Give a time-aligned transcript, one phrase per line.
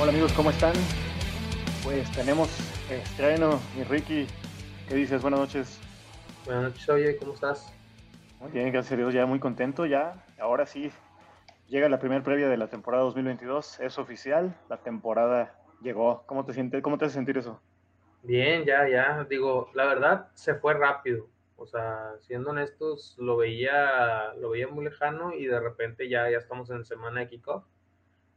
[0.00, 0.72] Hola amigos, ¿cómo están?
[1.84, 2.48] Pues tenemos
[2.90, 4.26] estreno, mi Ricky.
[4.88, 5.20] ¿Qué dices?
[5.20, 5.78] Buenas noches.
[6.46, 7.70] Buenas noches, oye, ¿cómo estás?
[8.40, 9.84] Muy bien, gracias a Dios, ya muy contento.
[9.84, 10.90] Ya, ahora sí,
[11.68, 13.78] llega la primera previa de la temporada 2022.
[13.80, 16.24] Es oficial, la temporada llegó.
[16.24, 16.82] ¿Cómo te sientes?
[16.82, 17.60] ¿Cómo te hace sentir eso?
[18.22, 19.26] Bien, ya, ya.
[19.28, 21.28] Digo, la verdad, se fue rápido.
[21.56, 26.38] O sea, siendo honestos, lo veía, lo veía muy lejano y de repente ya, ya
[26.38, 27.64] estamos en semana de kickoff.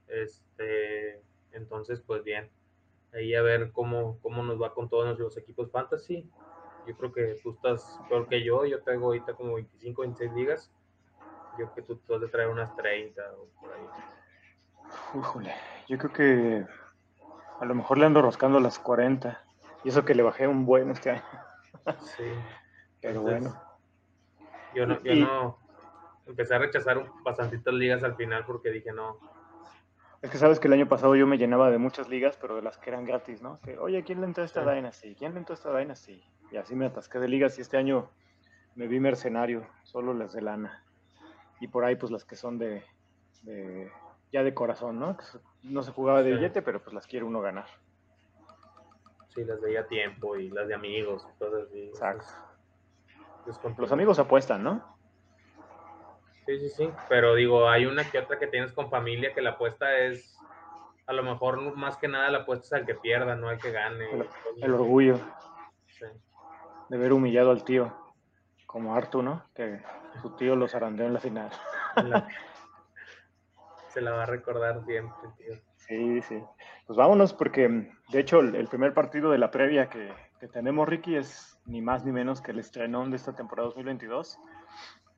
[0.10, 1.22] Este,
[1.54, 2.50] entonces, pues bien.
[3.14, 6.28] Ahí a ver cómo, cómo nos va con todos nuestros equipos fantasy.
[6.86, 8.66] Yo creo que tú estás peor que yo.
[8.66, 10.72] Yo tengo ahorita como 25, 26 ligas.
[11.58, 13.86] Yo creo que tú, has de traer unas 30 o por ahí.
[15.20, 15.54] Híjole,
[15.88, 16.66] yo creo que
[17.60, 19.44] a lo mejor le ando rascando las 40.
[19.84, 21.24] Y eso que le bajé un buen este año.
[22.18, 22.24] Sí.
[23.02, 23.64] Pero Entonces, bueno.
[24.74, 25.60] Yo no, yo Y- no
[26.26, 29.20] empecé a rechazar un- bastantitas ligas al final porque dije no.
[30.24, 32.62] Es que sabes que el año pasado yo me llenaba de muchas ligas, pero de
[32.62, 33.60] las que eran gratis, ¿no?
[33.60, 34.70] Que, oye, ¿quién le entró a esta Sí.
[34.70, 35.16] Dynasty?
[35.16, 36.24] ¿Quién le entró a esta Dynasty?
[36.50, 38.10] Y así me atasqué de ligas y este año
[38.76, 40.84] me vi mercenario, solo las de lana.
[41.60, 42.84] Y por ahí, pues las que son de,
[43.42, 43.92] de-
[44.32, 45.18] ya de corazón, ¿no?
[45.62, 46.36] No se jugaba de Sí.
[46.38, 47.68] billete, pero pues las quiere uno ganar.
[49.36, 51.80] Sí, las veía a tiempo y las de amigos y cosas así.
[51.88, 52.32] Exacto.
[53.78, 54.93] Los amigos apuestan, ¿no?
[56.46, 56.90] Sí, sí, sí.
[57.10, 60.38] Pero digo, hay una que otra que tienes con familia que la apuesta es,
[61.08, 63.72] a lo mejor más que nada la apuesta es al que pierda, no al que
[63.72, 64.06] gane.
[64.62, 65.20] El, orgullo
[65.88, 66.06] Sí.
[66.90, 67.96] de ver humillado al tío,
[68.66, 69.44] como Artu, ¿no?
[69.56, 69.82] Que
[70.22, 71.50] su tío los zarandeó en la final.
[71.96, 72.28] La-
[73.90, 75.54] Se la va a recordar siempre, tío.
[75.78, 76.42] Sí, sí.
[76.88, 77.68] Pues vámonos porque
[78.10, 81.82] de hecho el, el primer partido de la previa que, que tenemos, Ricky, es ni
[81.82, 84.40] más ni menos que el estrenón de esta temporada 2022.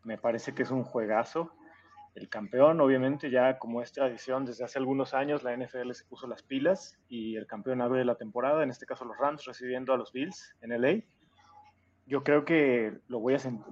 [0.06, 1.52] Me parece que es un juegazo.
[2.16, 6.28] El campeón, obviamente, ya como es tradición, desde hace algunos años la NFL se puso
[6.28, 9.98] las pilas y el campeón abre la temporada, en este caso los Rams recibiendo a
[9.98, 11.04] los Bills en LA.
[12.06, 13.66] Yo creo que lo voy a sentir.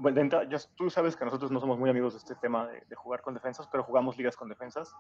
[0.76, 3.70] Tú sabes que nosotros no somos muy amigos de este tema de, jugar con defensas,
[3.72, 4.94] pero jugamos ligas con defensas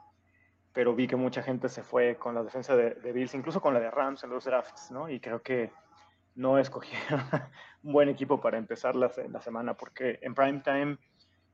[0.72, 3.80] pero vi que mucha gente se fue con la defensa de, Bills, incluso con la
[3.80, 5.08] de Rams en los drafts, ¿no?
[5.08, 5.72] Y creo que
[6.34, 7.22] no escogieron
[7.84, 10.98] un buen equipo para empezar la, la semana, porque en prime time,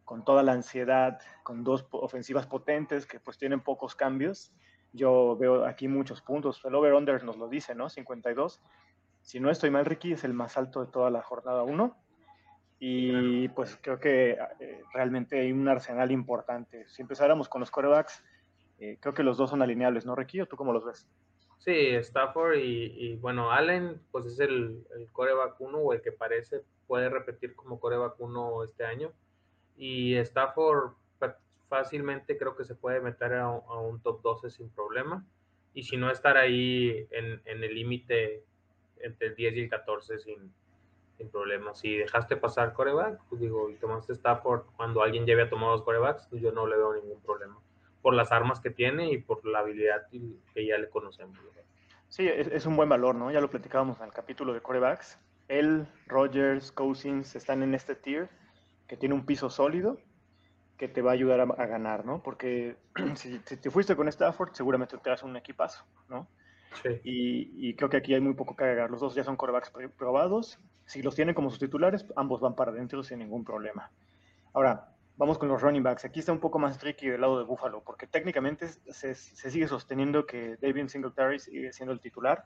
[0.09, 4.51] con toda la ansiedad, con dos ofensivas potentes que pues tienen pocos cambios,
[4.91, 6.59] yo veo aquí muchos puntos.
[6.65, 7.89] El over-under nos lo dice, ¿no?
[7.89, 8.59] 52.
[9.21, 11.95] Si no estoy mal, Ricky, es el más alto de toda la jornada 1.
[12.79, 16.89] Y pues creo que eh, realmente hay un arsenal importante.
[16.89, 18.23] Si empezáramos con los corebacks,
[18.79, 20.41] eh, creo que los dos son alineables, ¿no, Ricky?
[20.41, 21.07] ¿O tú cómo los ves?
[21.59, 26.13] Sí, Stafford y, y, bueno, Allen, pues es el, el coreback 1 o el que
[26.13, 29.13] parece puede repetir como coreback 1 este año.
[29.79, 30.91] Y Stafford
[31.69, 35.25] fácilmente creo que se puede meter a, a un top 12 sin problema.
[35.73, 38.43] Y si no, estar ahí en, en el límite
[38.99, 40.51] entre el 10 y el 14 sin,
[41.17, 41.73] sin problema.
[41.75, 45.83] Si dejaste pasar coreback, pues digo, y tomaste Stafford cuando alguien ya había tomado los
[45.83, 47.57] corebacks, pues yo no le veo ningún problema.
[48.01, 51.37] Por las armas que tiene y por la habilidad que ya le conocemos.
[52.07, 53.31] Sí, es, es un buen valor, ¿no?
[53.31, 55.19] Ya lo platicábamos en el capítulo de corebacks.
[55.47, 58.29] Él, Rogers, Cousins están en este tier
[58.89, 59.97] que tiene un piso sólido
[60.77, 62.21] que te va a ayudar a, a ganar, ¿no?
[62.23, 62.75] Porque
[63.15, 66.27] si, si te fuiste con Stafford, seguramente te das un equipazo, ¿no?
[66.83, 66.89] Sí.
[67.03, 68.89] Y, y creo que aquí hay muy poco que agregar.
[68.89, 70.59] Los dos ya son corebacks pr- probados.
[70.85, 73.91] Si los tienen como sus titulares, ambos van para adentro sin ningún problema.
[74.53, 76.05] Ahora, vamos con los running backs.
[76.05, 79.67] Aquí está un poco más tricky del lado de Buffalo, porque técnicamente se, se sigue
[79.67, 82.45] sosteniendo que David Singletary sigue siendo el titular.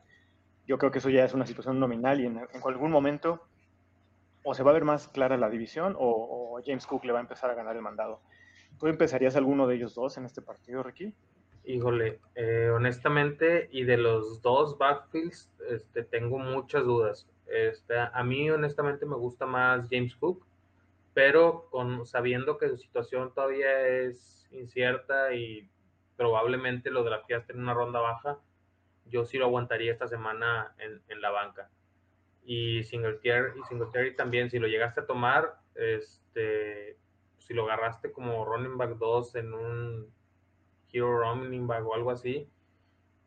[0.65, 3.47] Yo creo que eso ya es una situación nominal y en, en algún momento
[4.43, 7.21] o se va a ver más clara la división o, James Cook le va a
[7.21, 8.21] empezar a ganar el mandado.
[8.79, 11.13] ¿Tú empezarías alguno de ellos dos en este partido, Ricky?
[11.65, 17.27] Híjole, eh, honestamente, y de los dos backfields, este, tengo muchas dudas.
[17.47, 20.45] Este, a mí, honestamente, me gusta más James Cook,
[21.13, 25.69] pero con, sabiendo que su situación todavía es incierta y
[26.15, 28.37] probablemente lo drafteaste en una ronda baja,
[29.05, 31.69] yo sí lo aguantaría esta semana en la banca.
[32.45, 36.97] Y Singletary, y Singletary también, si lo llegaste a tomar, este,
[37.37, 40.13] si lo agarraste como running back 2 en un
[40.91, 42.47] Hero Running Back o algo así,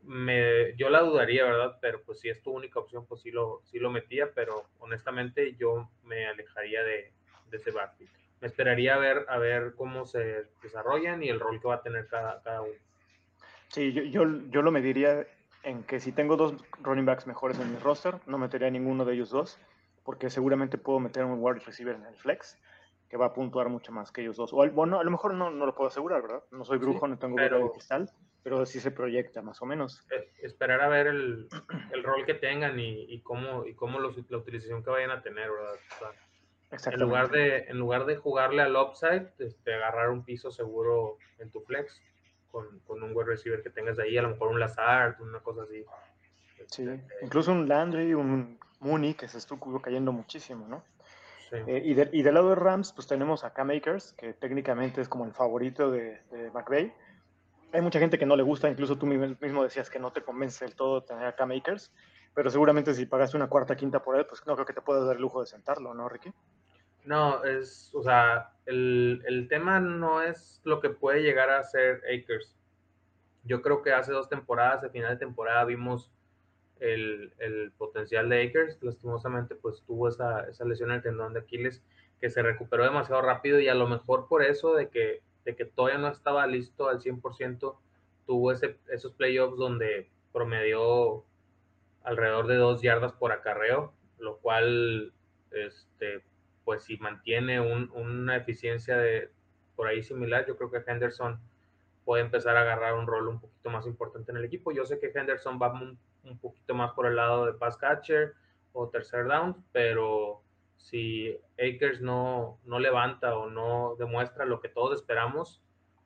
[0.03, 1.79] me, yo la dudaría, ¿verdad?
[1.81, 5.57] Pero pues si es tu única opción, pues sí lo, sí lo metía, pero honestamente
[5.57, 7.13] yo me alejaría de,
[7.51, 8.11] de ese backfield.
[8.41, 11.83] Me esperaría a ver, a ver cómo se desarrollan y el rol que va a
[11.83, 12.75] tener cada, cada uno.
[13.69, 15.27] Sí, yo, yo, yo lo mediría
[15.67, 19.15] en que si tengo dos running backs mejores en mi roster, no metería ninguno de
[19.15, 19.59] ellos dos,
[20.05, 22.57] porque seguramente puedo meter un wide receiver en el flex
[23.11, 24.53] que va a puntuar mucho más que ellos dos.
[24.53, 26.43] O bueno, a lo mejor no, no lo puedo asegurar, ¿verdad?
[26.53, 28.11] No soy brujo, Sí, no tengo pero- de cristal.
[28.45, 30.07] pero sí se proyecta más o menos.
[30.41, 31.49] Esperar a ver el,
[31.93, 35.21] el rol que tengan y, y cómo, y cómo los, la utilización que vayan a
[35.23, 35.75] tener, ¿verdad?
[36.93, 41.51] en, lugar de, en lugar de jugarle al upside, este, agarrar un piso seguro en
[41.51, 42.01] tu flex
[42.51, 45.63] con, con un wide receiver que tengas ahí, a lo mejor un Lazard, una cosa
[45.63, 45.85] así.
[46.69, 50.85] Sí, este, incluso un Landry, un Mooney, que se estuvo cayendo muchísimo, ¿no?
[51.53, 55.09] Eh, y, y, del lado de Rams, pues tenemos a Cam Akers, que técnicamente es
[55.09, 56.93] como el favorito de, de McVay.
[57.73, 60.65] Hay mucha gente que no le gusta, incluso tú mismo decías que no te convence
[60.65, 61.93] del todo tener a Cam Akers,
[62.35, 65.07] pero seguramente si pagaste una cuarta, quinta por él, pues no creo que te puedas
[65.07, 66.33] dar el lujo de sentarlo, ¿no, Ricky?
[67.07, 72.03] No, es, o sea, el, el tema no es lo que puede llegar a ser
[72.13, 72.57] Akers.
[73.45, 76.11] Yo creo que hace dos temporadas, a final de temporada, vimos
[76.81, 78.83] el, el, potencial de Akers.
[78.83, 81.83] Lastimosamente, pues tuvo esa, esa, lesión en el tendón de Aquiles
[82.21, 85.65] que se recuperó demasiado rápido y a lo mejor por eso de que, de que
[85.65, 87.77] todavía no estaba listo al 100%,
[88.27, 91.25] tuvo ese, esos playoffs donde promedió
[92.03, 95.13] alrededor de dos yardas por acarreo, lo cual,
[95.53, 96.25] este,
[96.67, 99.31] pues si mantiene un, una eficiencia de
[99.77, 101.39] por ahí similar, yo creo que Henderson
[102.05, 104.73] puede empezar a agarrar un rol un poquito más importante en el equipo.
[104.73, 108.35] Yo sé que Henderson va un poquito más por el lado de pass catcher
[108.73, 110.43] o tercer down, pero
[110.77, 115.63] si Akers no, no levanta o no demuestra lo que todos esperamos,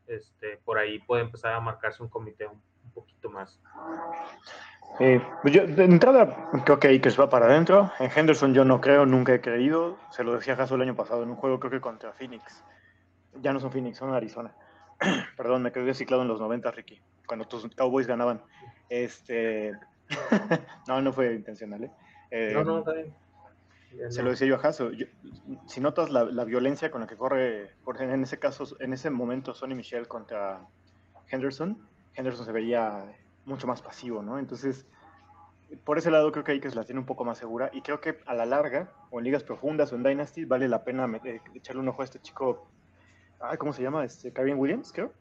[0.07, 2.61] este, por ahí puede empezar a marcarse un comité un,
[2.93, 3.59] poquito más.
[4.99, 7.91] Eh, pues yo, de entrada, creo que Akers va para adentro.
[8.01, 9.97] En Henderson yo no creo, nunca he creído.
[10.11, 12.65] Se lo decía Jaso el año pasado en un juego, creo que contra Phoenix.
[13.41, 14.55] Ya no son Phoenix, son Arizona.
[15.37, 18.43] Perdón, me quedé ciclado en los 90, Ricky, cuando tus Cowboys ganaban.
[18.89, 19.73] Este,
[20.89, 21.91] no, no fue intencional.
[22.31, 22.53] ¿eh?
[22.53, 23.15] no, no, está bien.
[24.09, 24.91] Se lo decía yo a Jaso.
[25.67, 29.11] si notas la, la, violencia con la que corre, por en ese caso, en ese
[29.11, 30.61] momento, Sonny Michel contra
[31.29, 33.05] Henderson, Henderson se veía
[33.51, 34.39] mucho más pasivo, ¿no?
[34.39, 34.87] Entonces,
[35.85, 38.19] por ese lado creo que Aikes la tiene un poco más segura y creo que
[38.27, 41.09] a la larga, o en ligas profundas o en Dynasty, vale la pena
[41.55, 42.67] echarle un ojo a este chico,
[43.59, 44.05] ¿cómo se llama?
[44.05, 45.13] Este, Kevin Williams, creo.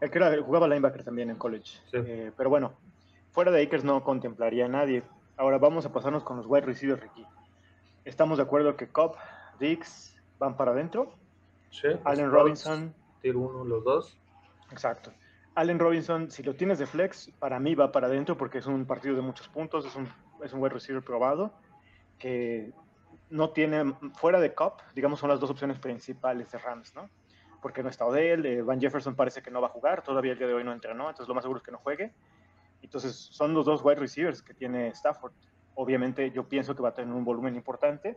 [0.00, 1.78] El que era, jugaba linebacker también en college.
[1.92, 2.74] Eh, pero bueno,
[3.32, 5.02] fuera de Akers no contemplaría a nadie.
[5.36, 7.26] Ahora vamos a pasarnos con los wide receivers, Ricky.
[8.04, 9.16] Estamos de acuerdo que Cobb,
[9.58, 11.12] Dix van para adentro.
[11.70, 11.88] Sí.
[12.04, 12.94] Allen Robinson.
[13.20, 14.18] Tier uno, los dos.
[14.70, 15.12] Exacto.
[15.56, 18.84] Allen Robinson, si lo tienes de flex, para mí va para adentro porque es un
[18.84, 20.08] partido de muchos puntos, es un,
[20.44, 21.52] es un wide receiver probado
[22.18, 22.72] que
[23.30, 27.08] no tiene, fuera de Cobb, digamos, son las dos opciones principales de Rams, ¿no?
[27.62, 30.38] Porque no está Odell, eh, Van Jefferson parece que no va a jugar, todavía el
[30.38, 32.12] día de hoy no entrenó, entonces lo más seguro es que no juegue.
[32.82, 35.32] Entonces, son los dos wide receivers que tiene Stafford.
[35.74, 38.16] Obviamente, yo pienso que va a tener un volumen importante.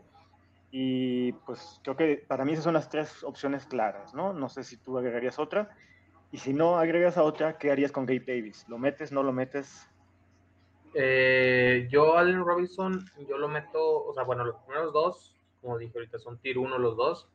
[0.71, 4.33] Y pues creo que para mí esas son las tres opciones claras, ¿no?
[4.33, 5.69] No sé si tú agregarías otra.
[6.31, 8.65] Y si no agregas a otra, ¿qué harías con Gabe Davis?
[8.67, 9.87] ¿Lo metes, no lo metes?
[10.93, 15.97] Eh, yo, Allen Robinson, yo lo meto, o sea, bueno, los primeros dos, como dije
[15.97, 17.27] ahorita, son tier uno los dos.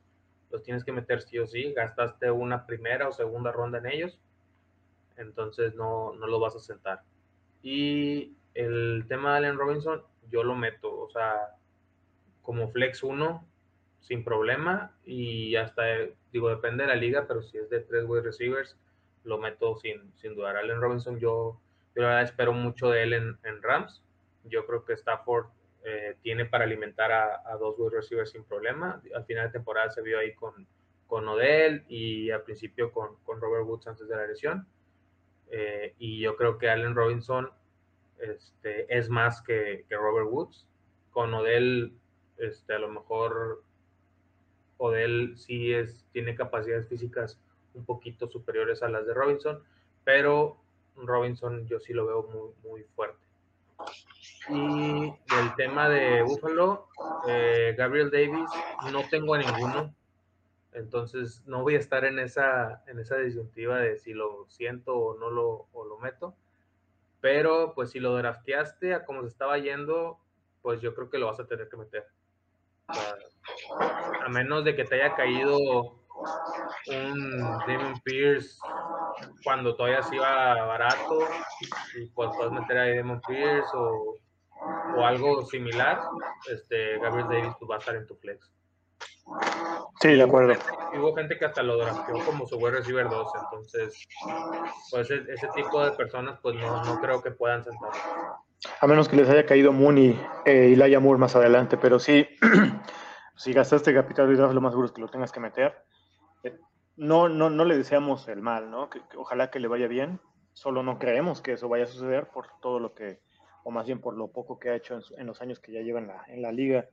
[0.51, 1.73] Los tienes que meter sí o sí.
[1.73, 4.19] Gastaste una primera o segunda ronda en ellos.
[5.17, 7.01] Entonces no, no lo vas a sentar.
[7.61, 11.55] Y el tema de Allen Robinson, yo lo meto, o sea,
[12.41, 13.45] como flex 1,
[14.01, 14.95] sin problema.
[15.05, 15.83] Y hasta,
[16.31, 18.77] digo, depende de la liga, pero si es de tres wide receivers,
[19.25, 20.57] lo meto sin, sin dudar.
[20.57, 21.59] Allen Robinson, yo,
[21.95, 24.03] yo la verdad espero mucho de él en, en Rams.
[24.45, 25.47] Yo creo que Stafford
[25.83, 29.01] eh, tiene para alimentar a, a, dos wide receivers sin problema.
[29.13, 30.67] Al final de temporada se vio ahí con,
[31.07, 34.67] con Odell y al principio con, con Robert Woods antes de la lesión.
[35.51, 37.49] Eh, y yo creo que Allen Robinson
[38.19, 40.67] este, es más que, que, Robert Woods.
[41.11, 41.93] Con Odell,
[42.37, 43.63] este, a lo mejor
[44.77, 47.39] Odell sí es, tiene capacidades físicas
[47.75, 49.61] un poquito superiores a las de Robinson,
[50.03, 50.57] pero
[50.95, 53.25] Robinson yo sí lo veo muy, muy fuerte.
[54.49, 56.87] Y el tema de Buffalo,
[57.27, 58.49] eh, Gabriel Davis,
[58.91, 59.93] no tengo a ninguno.
[60.73, 65.17] Entonces no voy a estar en esa, en esa disyuntiva de si lo siento o
[65.17, 66.35] no lo, lo meto.
[67.21, 70.19] Pero pues si lo drafteaste a como se estaba yendo,
[70.61, 72.05] pues yo creo que lo vas a tener que meter.
[72.87, 76.04] a menos de que te haya caído
[76.87, 78.57] un Damon Pierce
[79.43, 81.19] cuando todavía se iba barato
[81.95, 84.15] y pues puedes meter a Damon Pierce o,
[84.97, 85.99] o algo similar,
[86.51, 88.51] este, Gabriel Davis pues, va a estar en tu flex.
[90.01, 90.53] Sí, de acuerdo.
[90.95, 94.07] Hubo gente que hasta lo drafteó como su wide receiver 2, entonces,
[94.91, 97.89] pues ese, ese, tipo de personas, pues no, no creo que puedan sentar.
[98.79, 102.27] A menos que les haya caído Mooney eh, y Laia Moore más adelante, pero sí,
[103.35, 105.75] si gastaste capital de draft, lo más seguro es que lo tengas que meter.
[106.97, 108.89] No, no, no le deseamos el mal, ¿no?
[109.17, 110.19] Ojalá que le vaya bien.
[110.53, 113.19] solo no creemos que eso vaya a suceder por todo lo que,
[113.63, 115.99] o más bien por lo poco que ha hecho en, los años que ya lleva
[115.99, 116.87] en la, en la, liga.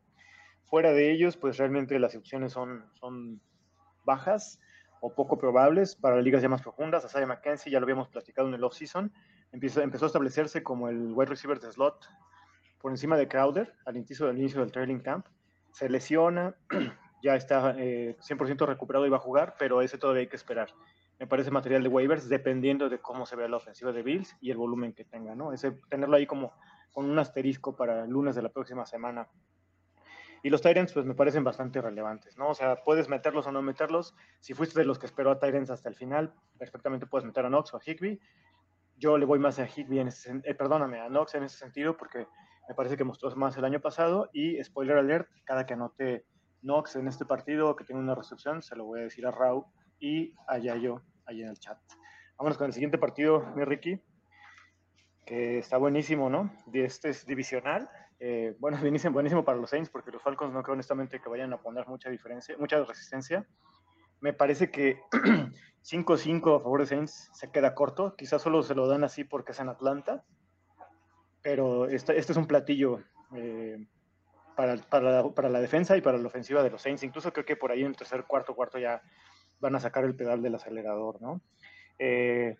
[0.64, 3.40] Fuera de ellos, pues realmente las opciones son, son
[4.04, 4.58] bajas
[5.00, 7.04] o poco probables para ligas ya más profundas.
[7.04, 9.12] Asaya McKenzie, ya lo habíamos platicado en el off-season,
[9.52, 12.08] empezó, empezó a establecerse como el wide receiver de slot
[12.80, 15.26] por encima de Crowder al inicio del inicio del trailing camp.
[15.72, 16.54] Se lesiona,
[17.22, 20.68] ya está 100% eh, recuperado y va a jugar, pero ese todavía hay que esperar.
[21.18, 24.50] Me parece material de waivers dependiendo de cómo se vea la ofensiva de Bills y
[24.50, 25.52] el volumen que tenga, ¿no?
[25.52, 26.52] Ese, tenerlo ahí como
[26.90, 29.28] con un asterisco para el lunes de la próxima semana.
[30.42, 32.48] Y los Tyrants, pues me parecen bastante relevantes, ¿no?
[32.48, 34.16] O sea, puedes meterlos o no meterlos.
[34.40, 37.48] Si fuiste de los que esperó a Tyrants hasta el final, perfectamente puedes meter a
[37.48, 38.20] Knox o a Higby.
[38.96, 42.26] Yo le voy más a Higby en eh, perdóname, a Knox en ese sentido, porque
[42.68, 44.28] me parece que mostró más el año pasado.
[44.32, 46.26] Y spoiler alert, cada que anote
[46.62, 49.66] Knox en este partido que tiene una recepción, se lo voy a decir a Rau
[49.98, 51.78] y a Yayo ahí en el chat.
[52.38, 54.00] Vámonos con el siguiente partido, mi Ricky,
[55.24, 56.50] que está buenísimo, ¿no?
[56.72, 57.88] Este es divisional.
[58.18, 61.52] Eh, bueno, buenísimo, buenísimo para los Saints, porque los Falcons no creo honestamente que vayan
[61.52, 63.46] a poner mucha diferencia, mucha resistencia.
[64.20, 65.00] Me parece que
[65.82, 68.14] 5-5 a favor de Saints se queda corto.
[68.16, 70.24] Quizás solo se lo dan así porque es en Atlanta.
[71.42, 73.00] Pero este, este es un platillo
[73.34, 73.88] eh,
[74.54, 77.02] para, para, para, la defensa y para la ofensiva de los Saints.
[77.02, 79.02] Incluso creo que por ahí en el tercer, cuarto, cuarto ya
[79.60, 81.40] van a sacar el pedal del acelerador, ¿no?
[81.98, 82.56] Eh,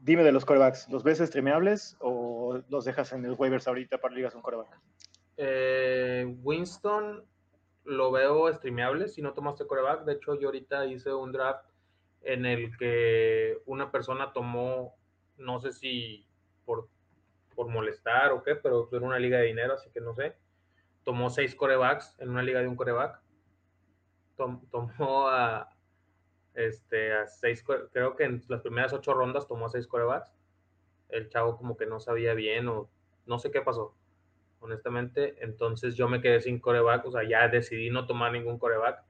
[0.00, 4.14] dime de los corebacks, ¿los ves streameables o los dejas en el waivers ahorita para
[4.14, 4.80] ligas un coreback?
[5.36, 7.24] Eh, Winston
[7.84, 10.04] lo veo streameable si no tomaste coreback.
[10.04, 11.64] De hecho, yo ahorita hice un draft
[12.22, 14.94] en el que una persona tomó,
[15.36, 16.26] no sé si
[16.64, 16.88] por,
[17.54, 20.34] por molestar o qué, pero era una liga de dinero, así que no sé
[21.04, 23.20] tomó seis corebacks en una liga de un coreback.
[24.70, 25.68] tomó a,
[26.54, 30.32] este, a seis, creo que en las primeras ocho rondas tomó a seis corebacks.
[31.08, 32.88] El chavo como que no sabía bien o
[33.26, 33.94] no sé qué pasó,
[34.60, 35.36] honestamente.
[35.40, 39.02] Entonces yo me quedé sin coreback, o sea, ya decidí no tomar ningún coreback.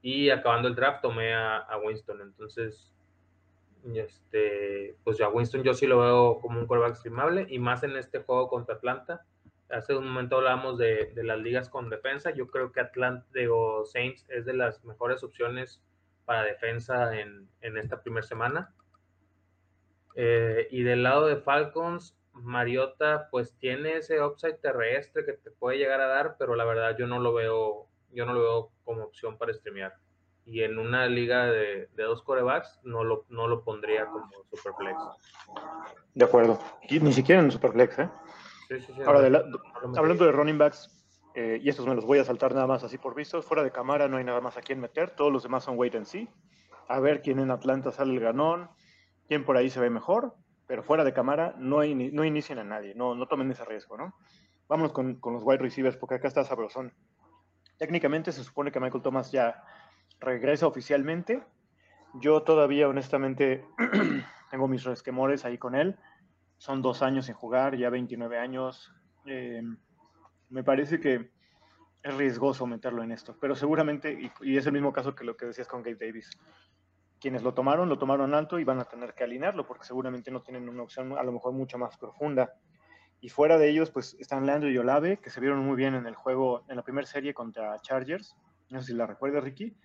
[0.00, 2.20] Y acabando el draft tomé a, a Winston.
[2.22, 2.92] Entonces,
[3.94, 7.96] este, pues ya Winston yo sí lo veo como un coreback streamable y más en
[7.96, 9.24] este juego contra Atlanta
[9.70, 12.30] hace un momento hablábamos de, las ligas con defensa.
[12.30, 15.80] Yo creo que Atlanta o Saints es de las mejores opciones
[16.24, 18.74] para defensa en, esta primera semana.
[20.14, 25.78] Eh, y del lado de Falcons, Mariota pues tiene ese upside terrestre que te puede
[25.78, 29.04] llegar a dar, pero la verdad yo no lo veo, yo no lo veo como
[29.04, 29.94] opción para streamear.
[30.44, 34.98] Y en una liga de, dos corebacks no lo, no lo pondría como superflex.
[36.14, 36.58] De acuerdo.
[36.90, 38.08] Ni siquiera en superflex, ¿eh?
[39.06, 39.42] Ahora,
[39.96, 40.90] hablando de running backs,
[41.34, 43.70] eh, y estos me los voy a saltar nada más así por visto, fuera de
[43.70, 46.28] cámara no hay nada más a quien meter, todos los demás son wait and see,
[46.88, 48.68] a ver quién en Atlanta sale el ganón,
[49.26, 50.34] quién por ahí se ve mejor,
[50.66, 53.96] pero fuera de cámara no, hay, no inician a nadie, no, no tomen ese riesgo,
[53.96, 54.14] ¿no?
[54.68, 56.92] Vámonos con, con los wide receivers, porque acá está sabrosón.
[57.78, 59.64] Técnicamente se supone que Michael Thomas ya
[60.20, 61.42] regresa oficialmente.
[62.14, 63.64] Yo todavía, honestamente,
[64.50, 65.96] tengo mis resquemores ahí con él
[66.58, 68.92] son dos años sin jugar, ya 29 años.
[69.26, 69.62] Eh,
[70.50, 71.30] me parece que
[72.02, 75.46] es riesgoso meterlo en esto, pero seguramente, y, es el mismo caso que lo que
[75.46, 76.30] decías con Gabe Davis,
[77.20, 80.42] quienes lo tomaron, lo tomaron alto y van a tener que alinearlo porque seguramente no
[80.42, 82.54] tienen una opción a lo mejor mucho más profunda.
[83.20, 86.06] Y fuera de ellos, pues están Landry y Olave, que se vieron muy bien en
[86.06, 88.36] el juego, en la primera serie contra Chargers.
[88.70, 89.76] No sé si la recuerda, Ricky.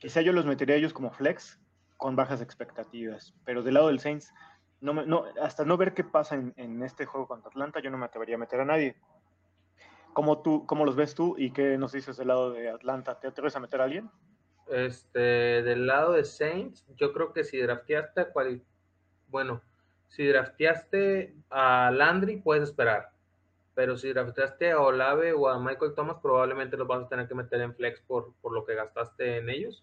[0.00, 1.60] Quizá yo los metería a ellos como flex
[1.98, 4.32] con bajas expectativas, pero del lado del Saints,
[4.82, 8.34] no, hasta no ver qué pasa en, este juego contra Atlanta, yo no me atrevería
[8.34, 8.96] a meter a nadie.
[10.12, 13.18] ¿Cómo, tú, ¿Cómo los ves tú y qué nos dices del lado de Atlanta?
[13.18, 14.10] ¿Te atreves a meter a alguien?
[14.68, 18.62] Este, del lado de Saints, yo creo que si drafteaste a cual,
[19.28, 19.62] bueno,
[20.08, 23.12] si drafteaste a Landry, puedes esperar.
[23.74, 27.34] Pero si drafteaste a Olave o a Michael Thomas, probablemente los vas a tener que
[27.34, 29.82] meter en flex por, por lo que gastaste en ellos.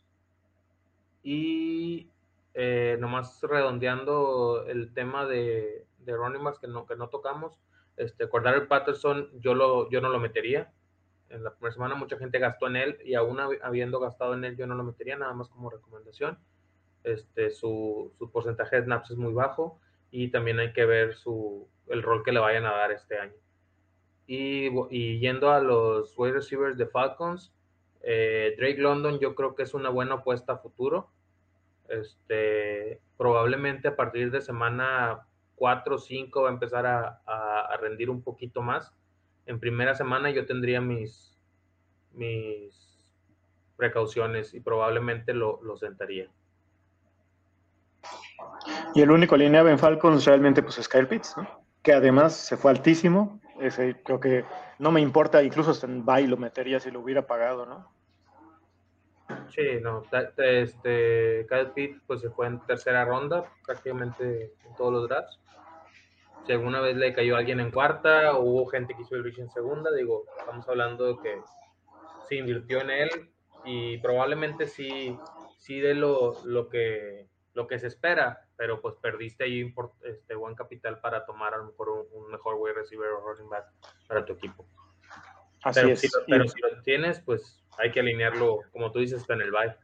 [1.24, 2.10] Y
[2.54, 7.60] eh, nomás redondeando el tema de, de running que no, que no tocamos,
[8.00, 10.72] este, el Patterson yo, lo, yo no lo metería.
[11.30, 14.56] En la primera semana mucha gente gastó en él y aún habiendo gastado en él
[14.56, 16.40] yo no lo metería, nada más como recomendación.
[17.04, 19.80] Este, su, su porcentaje de snaps es muy bajo
[20.12, 23.36] y también hay que ver su, el rol que le vayan a dar este año.
[24.28, 27.54] Y, y yendo a los wide receivers de Falcons,
[28.02, 31.12] eh, Drake London yo creo que es una buena apuesta a futuro.
[31.90, 38.22] Este, probablemente a partir de semana 4 o 5 va a empezar a, rendir un
[38.22, 38.94] poquito más.
[39.46, 41.38] En primera semana yo tendría mis,
[42.14, 42.74] mis
[43.78, 46.30] precauciones y probablemente lo, lo sentaría.
[48.94, 51.08] Y el único alineado en Falcons realmente pues es Kyle
[51.84, 53.40] que además se fue altísimo.
[54.04, 54.46] Creo que
[54.78, 57.99] no me importa, incluso hasta en bye lo metería si lo hubiera pagado, ¿no?
[59.50, 60.04] Sí, no,
[60.38, 65.40] este, Kyle Pitt pues se fue en tercera ronda, prácticamente en todos los drafts.
[66.46, 69.40] Si alguna vez le cayó alguien en cuarta o hubo gente que hizo el reach
[69.40, 71.42] en segunda, digo, estamos hablando de que
[72.28, 73.10] se invirtió en él
[73.66, 75.18] y probablemente sí,
[75.58, 80.56] sí de lo, lo, que, lo que se espera, pero pues perdiste ahí este, buen
[80.56, 83.66] capital para tomar a lo mejor un, mejor wide receiver o running back
[84.08, 84.66] para tu equipo.
[85.64, 86.00] Así pero, es.
[86.00, 89.76] Si pero si lo tienes, pues hay que alinearlo, como tú dices, en el bye.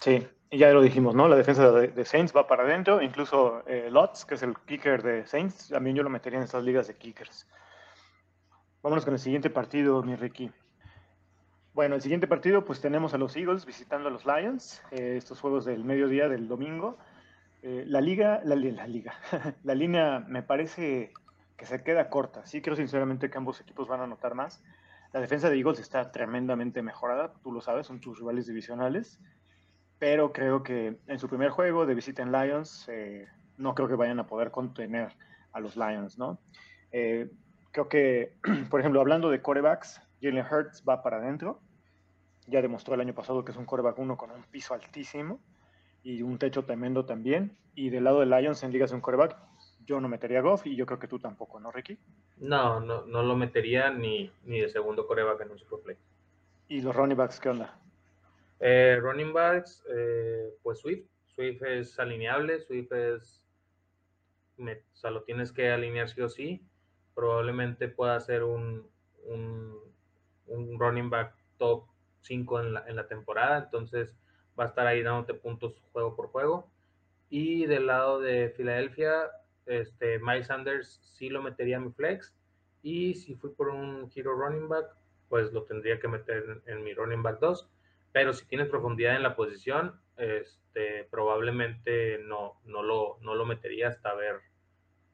[0.00, 1.28] Sí, y ya lo dijimos, ¿no?
[1.28, 5.26] La defensa de, Saints va para adentro, incluso eh, Lots, que es el kicker de
[5.26, 7.46] Saints, también yo lo metería en estas ligas de kickers.
[8.82, 10.50] Vámonos con el siguiente partido, mi Ricky.
[11.74, 15.40] Bueno, el siguiente partido, pues tenemos a los Eagles visitando a los Lions, eh, estos
[15.40, 16.96] juegos del mediodía del domingo.
[17.62, 19.14] Eh, la liga, la, la liga,
[19.64, 21.12] la línea me parece
[21.56, 22.46] que se queda corta.
[22.46, 24.62] Sí creo sinceramente que ambos equipos van a anotar más.
[25.12, 29.18] La defensa de Eagles está tremendamente mejorada, tú lo sabes, son tus rivales divisionales,
[29.98, 33.94] pero creo que en su primer juego de visita en Lions, eh, no creo que
[33.94, 35.16] vayan a poder contener
[35.52, 36.38] a los Lions, ¿no?
[36.92, 37.30] Eh,
[37.72, 38.34] creo que,
[38.70, 41.60] por ejemplo, hablando de corebacks, Jalen Hurts va para adentro,
[42.46, 45.40] ya demostró el año pasado que es un coreback uno con un piso altísimo
[46.02, 49.36] y un techo tremendo también, y del lado de Lions en ligas un coreback,
[49.88, 51.98] yo no metería a Goff y yo creo que tú tampoco, ¿no, Ricky?
[52.36, 55.96] No, no, no lo metería ni, ni de segundo coreback en un Superplay.
[56.68, 57.80] ¿Y los running backs qué onda?
[58.60, 61.06] Eh, running backs, eh, pues Swift.
[61.34, 63.42] Swift es alineable, Swift es.
[64.58, 66.62] o sea, lo tienes que alinear sí o sí.
[67.14, 68.86] Probablemente pueda ser un,
[69.24, 69.74] un,
[70.48, 71.86] un running back top
[72.20, 73.64] 5 en la, en la temporada.
[73.64, 74.14] Entonces
[74.58, 76.70] va a estar ahí dándote puntos juego por juego.
[77.30, 79.30] Y del lado de Filadelfia,
[79.68, 82.34] este, Miles Sanders sí lo metería en mi flex.
[82.82, 84.86] Y si fui por un hero running back,
[85.28, 87.68] pues lo tendría que meter en, mi running back 2.
[88.12, 93.88] Pero si tienes profundidad en la posición, este, probablemente no, no, lo, no lo metería
[93.88, 94.40] hasta ver,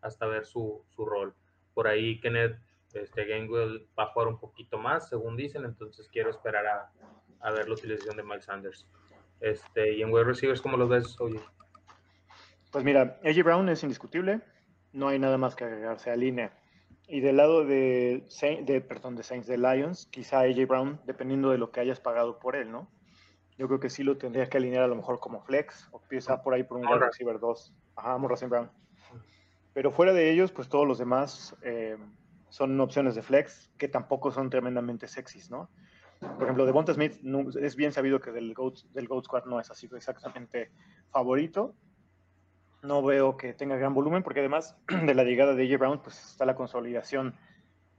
[0.01, 1.35] hasta ver su, su rol.
[1.75, 2.57] Por ahí Kenneth
[2.93, 6.93] este, Gainwell va a jugar un poquito más, según dicen, entonces quiero esperar a,
[7.40, 8.87] a ver la utilización de Miles Sanders.
[9.40, 11.40] Este, y en wide receivers, ¿cómo los ves, oye?
[12.75, 14.41] Pues mira, AJ Brown es indiscutible,
[14.93, 16.59] no hay nada más que agregarse a línea.
[17.07, 18.27] Y del lado de,
[18.65, 22.41] de, perdón, de Saints de Lions, quizá AJ Brown, dependiendo de lo que hayas pagado
[22.41, 22.91] por él, ¿no?
[23.57, 26.43] Yo creo que sí lo tendrías que alinear a lo mejor como flex, o quizá
[26.43, 27.73] por ahí por un wide receiver 2.
[27.95, 28.69] Ajá, Morrison Brown.
[29.73, 31.97] Pero fuera de ellos, pues todos los demás eh,
[32.49, 35.71] son opciones de flex que tampoco son tremendamente sexys, ¿no?
[36.19, 37.21] Por ejemplo, Devonta Smith
[37.63, 40.73] es bien sabido que del Goat, del Goat Squad no es así exactamente
[41.11, 41.77] favorito,
[42.85, 46.31] no veo que tenga gran volumen, porque además de la llegada de AJ Brown, pues
[46.31, 47.35] está la consolidación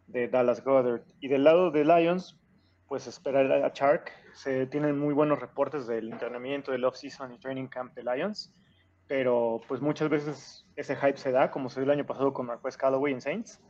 [0.07, 1.01] de Dallas Goddard.
[1.19, 2.39] Y del lado de Lions,
[2.87, 4.11] pues esperar a Chark.
[4.33, 8.53] Se tienen muy buenos reportes del entrenamiento, del off-season y training camp de Lions,
[9.07, 12.45] pero pues muchas veces ese hype se da, como se dio el año pasado con
[12.45, 13.61] Marquez Callaway en Saints.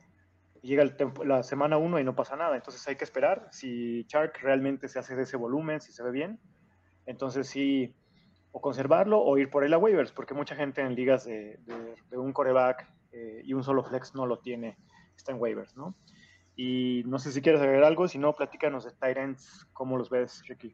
[0.61, 0.83] llega
[1.23, 4.97] la semana 1 y no pasa nada, entonces hay que esperar si Chark realmente se
[4.97, 6.39] hace de ese volumen, si se ve bien.
[7.05, 7.93] Entonces sí,
[8.55, 11.59] o conservarlo o ir por él a waivers, porque mucha gente en ligas de,
[12.13, 14.77] un coreback eh, y un solo flex no lo tiene,
[15.17, 15.93] está en waivers, ¿no?
[16.55, 20.41] Y no sé si quieres agregar algo, si no, platícanos de Tyrants, ¿cómo los ves,
[20.47, 20.73] Ricky?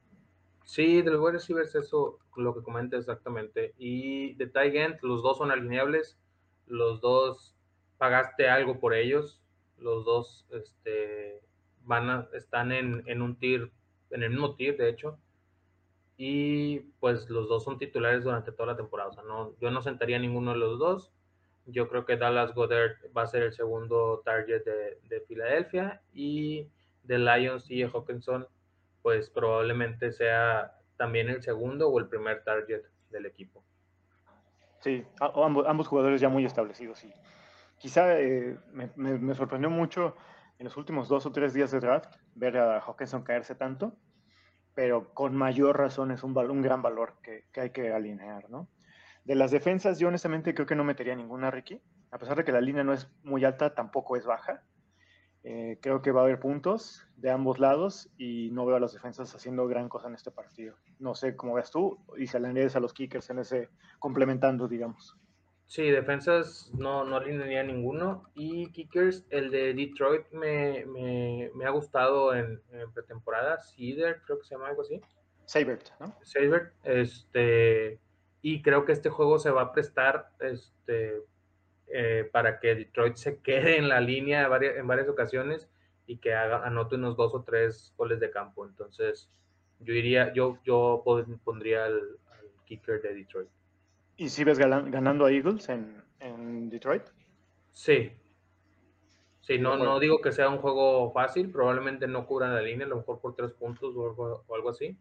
[0.64, 3.74] Sí, de los wide receivers, eso lo que comenta exactamente.
[3.80, 6.20] Y de Tyrant, los dos son alineables,
[6.68, 7.56] los dos
[7.98, 9.42] pagaste algo por ellos,
[9.80, 11.42] los dos este,
[11.82, 13.72] van a, están en, en un tier,
[14.12, 15.18] en el mismo tier, de hecho
[16.24, 19.10] y pues los dos son titulares durante toda la temporada.
[19.10, 21.12] O sea, no, yo no sentaría ninguno de los dos.
[21.66, 26.68] Yo creo que Dallas Goddard va a ser el segundo target de, de Filadelfia y
[27.02, 28.48] de Lions y Hawkinson,
[29.02, 33.64] pues probablemente sea también el segundo o el primer target del equipo.
[34.82, 37.04] Sí, ambos, jugadores ya muy establecidos.
[37.04, 37.12] Y
[37.80, 40.16] quizá eh, me, me, sorprendió mucho
[40.60, 43.96] en los últimos dos o tres días de draft ver a Hawkinson caerse tanto
[44.74, 48.68] pero con mayor razón es un, gran valor que, que, hay que alinear, ¿no?
[49.26, 51.80] De las defensas, yo honestamente creo que no metería ninguna, Ricky.
[52.10, 54.64] A pesar de que la línea no es muy alta, tampoco es baja.
[55.44, 58.94] Eh, creo que va a haber puntos de ambos lados y no veo a las
[58.94, 60.76] defensas haciendo gran cosa en este partido.
[61.00, 65.18] No sé cómo ves tú y si alineas a los kickers en ese complementando, digamos.
[65.72, 68.30] Sí, defensas no, no alinearía ninguno.
[68.36, 72.62] Y kickers, el de Detroit me, me, me ha gustado en,
[72.94, 73.58] pretemporada.
[73.58, 75.00] Cedar, creo que se llama algo así.
[75.46, 76.14] Sabert, ¿no?
[76.24, 78.02] Sabert, este,
[78.42, 81.24] y creo que este juego se va a prestar este,
[81.88, 85.70] eh, para que Detroit se quede en la línea en varias ocasiones
[86.06, 88.66] y que haga, anote unos dos o tres goles de campo.
[88.66, 89.30] Entonces,
[89.80, 91.02] yo iría, yo, yo
[91.46, 92.18] pondría al,
[92.66, 93.50] kicker de Detroit.
[94.18, 97.04] ¿Y si ves ganando a Eagles en, en Detroit?
[97.72, 98.12] Sí.
[99.42, 102.90] Sí, no, no digo que sea un juego fácil, probablemente no cubran la línea, a
[102.90, 104.98] lo mejor por tres puntos o algo, así,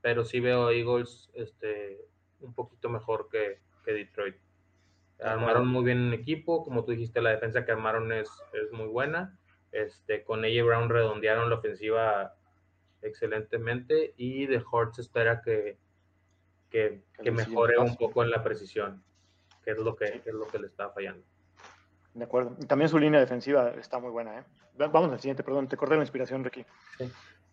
[0.00, 2.00] pero sí veo a Eagles este,
[2.40, 4.36] un poquito mejor que, que Detroit.
[5.20, 8.86] Armaron muy bien un equipo, como tú dijiste, la defensa que armaron es, es muy
[8.86, 9.38] buena.
[9.70, 12.34] Este, con AJ Brown redondearon la ofensiva
[13.02, 15.78] excelentemente y de Hort se espera que,
[16.74, 19.00] que, mejore un poco en la precisión,
[19.62, 21.24] que es lo que, es lo que le está fallando.
[22.14, 22.56] De acuerdo.
[22.60, 24.40] Y también su línea defensiva está muy buena.
[24.40, 24.44] ¿eh?
[24.76, 26.64] Vamos al siguiente, perdón, te corté la inspiración, Ricky.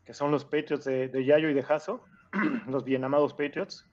[0.04, 2.04] Que son los Patriots de, de Yayo y de Hasso,
[2.68, 3.88] los bien amados Patriots,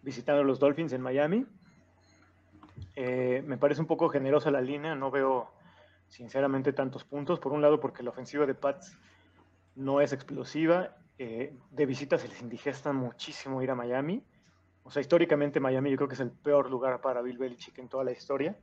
[0.00, 1.46] visitando a los Dolphins en Miami.
[2.96, 5.52] Eh, me parece un poco generosa la línea, no veo
[6.08, 7.40] sinceramente tantos puntos.
[7.40, 8.96] Por un lado, porque la ofensiva de Pats
[9.74, 10.96] no es explosiva.
[11.18, 14.24] Eh, de visita se les indigesta muchísimo ir a Miami.
[14.84, 17.88] O sea, históricamente Miami yo creo que es el peor lugar para Bill Belichick en
[17.88, 18.58] toda la historia.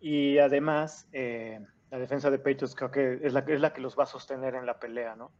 [0.00, 1.60] Y además, eh,
[1.90, 4.54] la defensa de Patriots creo que es la, es la que los va a sostener
[4.54, 5.32] en la pelea, ¿no?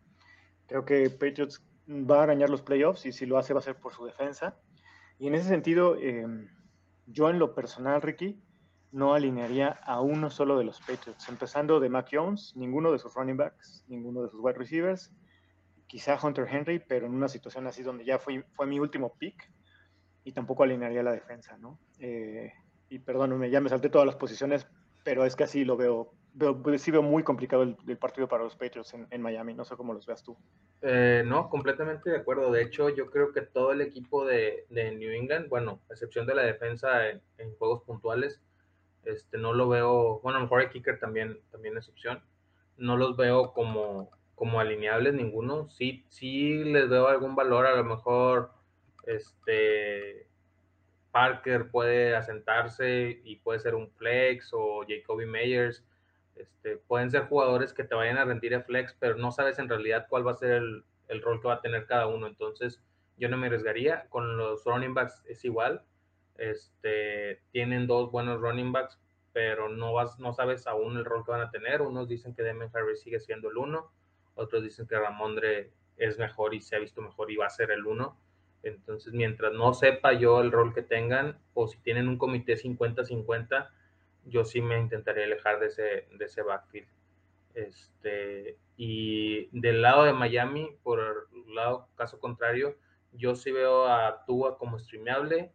[0.66, 3.76] Creo que Patriots va a arañar los playoffs y si lo hace va a ser
[3.76, 4.56] por su defensa.
[5.18, 6.26] Y en ese sentido, eh,
[7.06, 8.42] yo en lo personal, Ricky,
[8.92, 13.14] no alinearía a uno solo de los Patriots, empezando de Mac Jones, ninguno de sus
[13.14, 15.12] running backs, ninguno de sus wide receivers,
[15.86, 19.50] quizá Hunter Henry, pero en una situación así donde ya fue, fue mi último pick
[20.24, 21.78] y tampoco alinearía la defensa, ¿no?
[21.98, 22.52] Eh,
[22.88, 24.66] y perdóname, ya me salté todas las posiciones,
[25.04, 26.12] pero es que así lo veo.
[26.34, 29.94] veo sí veo muy complicado el, partido para los Patriots en, Miami, no sé cómo
[29.94, 30.36] los veas tú.
[30.82, 32.50] Eh, no, completamente de acuerdo.
[32.50, 36.34] De hecho, yo creo que todo el equipo de, New England, bueno, a excepción de
[36.34, 38.40] la defensa en juegos puntuales,
[39.04, 41.90] este, no lo veo, bueno, a lo mejor el kicker también, también es.
[42.76, 45.68] No los veo como, como alineables ninguno.
[45.70, 48.52] Sí, sí les veo algún valor, a lo mejor
[49.06, 50.26] este
[51.10, 55.84] Parker puede asentarse y puede ser un flex o Jacoby Meyers.
[56.36, 59.68] Este, pueden ser jugadores que te vayan a rendir a flex, pero no sabes en
[59.68, 60.62] realidad cuál va a ser
[61.08, 62.26] el, rol que va a tener cada uno.
[62.26, 62.82] Entonces,
[63.16, 64.06] yo no me arriesgaría.
[64.08, 65.82] Con los running backs es igual.
[66.36, 68.98] Este, tienen dos buenos running backs,
[69.32, 71.82] pero no, vas, no sabes aún el rol que van a tener.
[71.82, 73.92] Unos dicen que Demen Harris sigue siendo el uno,
[74.34, 77.70] otros dicen que Ramondre es mejor y se ha visto mejor y va a ser
[77.72, 78.18] el uno.
[78.62, 83.70] Entonces, mientras no sepa yo el rol que tengan, o si tienen un comité 50-50,
[84.26, 86.88] yo sí me intentaré alejar de ese, de ese backfield.
[87.54, 92.76] Este, y del lado de Miami, por el lado caso contrario,
[93.12, 95.52] yo sí veo a Tua como streameable,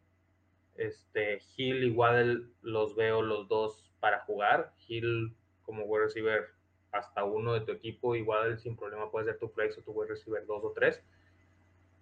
[0.76, 4.74] este, Hill igual los veo los dos para jugar.
[4.88, 6.50] Hill como wide receiver
[6.92, 10.10] hasta uno de tu equipo, igual sin problema puede ser tu flex o tu wide
[10.10, 11.02] receiver dos o tres.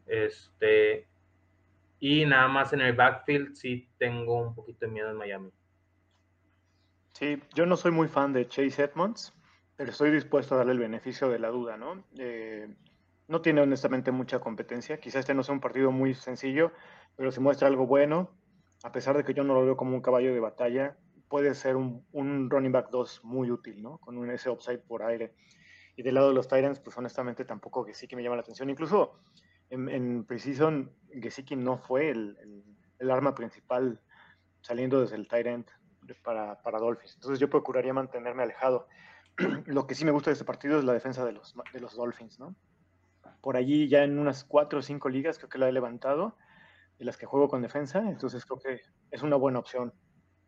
[0.05, 1.07] Este,
[1.99, 5.51] y nada más en el backfield sí tengo un poquito de miedo en Miami.
[7.13, 9.33] Sí, yo no soy muy fan de Chase Edmonds,
[9.75, 12.03] pero estoy dispuesto a darle el beneficio de la duda, ¿no?
[12.17, 12.67] Eh,
[13.27, 14.99] no tiene honestamente mucha competencia.
[14.99, 16.71] Quizás este no sea un partido muy sencillo,
[17.15, 18.31] pero si muestra algo bueno,
[18.83, 20.97] a pesar de que yo no lo veo como un caballo de batalla,
[21.29, 23.97] puede ser un, running back 2 muy útil, ¿no?
[23.99, 25.33] Con un, ese upside por aire.
[25.95, 28.41] Y del lado de los Titans, pues honestamente tampoco que sí que me llama la
[28.41, 28.69] atención.
[28.69, 29.19] Incluso
[29.73, 32.38] en, en Precision, Gesicki no fue el,
[33.09, 33.99] arma principal
[34.62, 35.67] saliendo desde el Tyrant
[36.23, 37.15] para, para Dolphins.
[37.15, 38.88] Entonces yo procuraría mantenerme alejado.
[39.65, 41.95] Lo que sí me gusta de este partido es la defensa de los, de los
[41.95, 42.55] Dolphins, ¿no?
[43.41, 46.38] Por allí ya en unas cuatro o cinco ligas creo que la he levantado
[46.99, 48.81] de las que juego con defensa, entonces creo que
[49.12, 49.91] es una buena opción,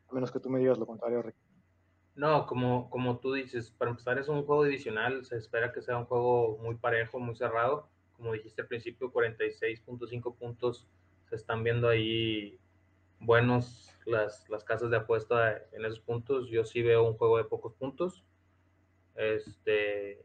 [0.09, 1.35] a menos que tú me digas lo contrario, Rick.
[2.13, 5.97] No, como, como tú dices, para empezar es un juego divisional, se espera que sea
[5.97, 7.89] un juego muy parejo, muy cerrado.
[8.17, 10.87] Como dijiste al principio, 46.5 puntos
[11.29, 12.57] se están viendo ahí
[13.19, 16.49] buenos las, las casas de apuesta en esos puntos.
[16.49, 18.23] Yo sí veo un juego de pocos puntos.
[19.15, 20.21] Este,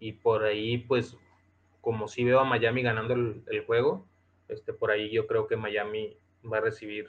[0.00, 1.16] y por ahí, pues,
[1.80, 4.06] como sí veo a Miami ganando el, el juego,
[4.48, 6.16] este, por ahí yo creo que Miami
[6.50, 7.08] va a recibir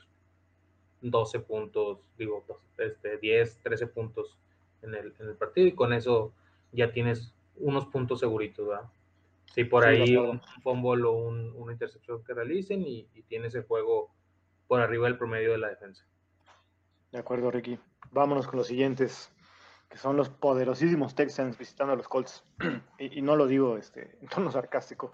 [1.01, 2.45] 12 puntos, digo,
[2.77, 4.37] este, 10, 13 puntos
[4.81, 6.33] en el, en el partido y con eso
[6.71, 8.89] ya tienes unos puntos seguritos, ¿verdad?
[9.53, 13.63] Si por ahí un fumble o un, una intercepción que realicen y, y, tienes el
[13.63, 14.11] juego
[14.67, 16.05] por arriba del promedio de la defensa.
[17.11, 17.79] De acuerdo, Ricky.
[18.11, 19.31] Vámonos con los siguientes,
[19.89, 22.43] que son los poderosísimos Texans visitando a los Colts.
[22.99, 25.11] y, y, no lo digo este, en tono sarcástico.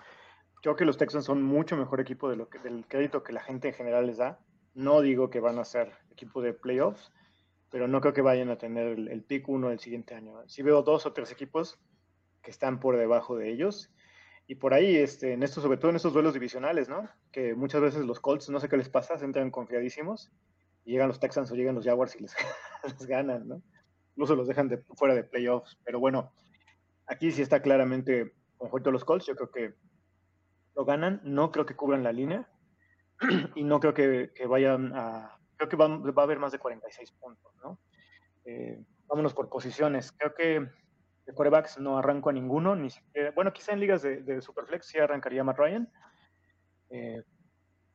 [0.61, 3.41] Creo que los Texans son mucho mejor equipo de lo que, del crédito que la
[3.41, 4.39] gente en general les da.
[4.73, 7.13] No digo que van a ser equipo de playoffs,
[7.69, 10.41] pero no creo que vayan a tener el, pick uno el siguiente año.
[10.47, 11.79] Si veo dos o tres equipos
[12.41, 13.91] que están por debajo de ellos.
[14.47, 17.09] Y por ahí, este, en estos, sobre todo en estos duelos divisionales, ¿no?
[17.31, 20.31] Que muchas veces los Colts, no sé qué les pasa, se entran confiadísimos
[20.83, 22.35] y llegan los Texans o llegan los Jaguars y les,
[23.07, 23.61] ganan, ¿no?
[24.11, 25.79] Incluso los dejan de, fuera de playoffs.
[25.83, 26.31] Pero bueno,
[27.07, 29.25] aquí sí está claramente conjunto los Colts.
[29.25, 29.73] Yo creo que
[30.75, 31.21] lo ganan.
[31.23, 32.47] No creo que cubran la línea.
[33.55, 35.39] y no creo que, que vayan a.
[35.57, 37.79] Creo que va, va, a haber más de 46 puntos, ¿no?
[38.45, 40.11] Eh, vámonos por posiciones.
[40.11, 40.69] Creo que
[41.25, 42.89] de corebacks no arranco a ninguno, ni
[43.33, 45.91] bueno, quizá en ligas de, de Superflex sí arrancaría Matt Ryan,
[46.89, 47.23] eh,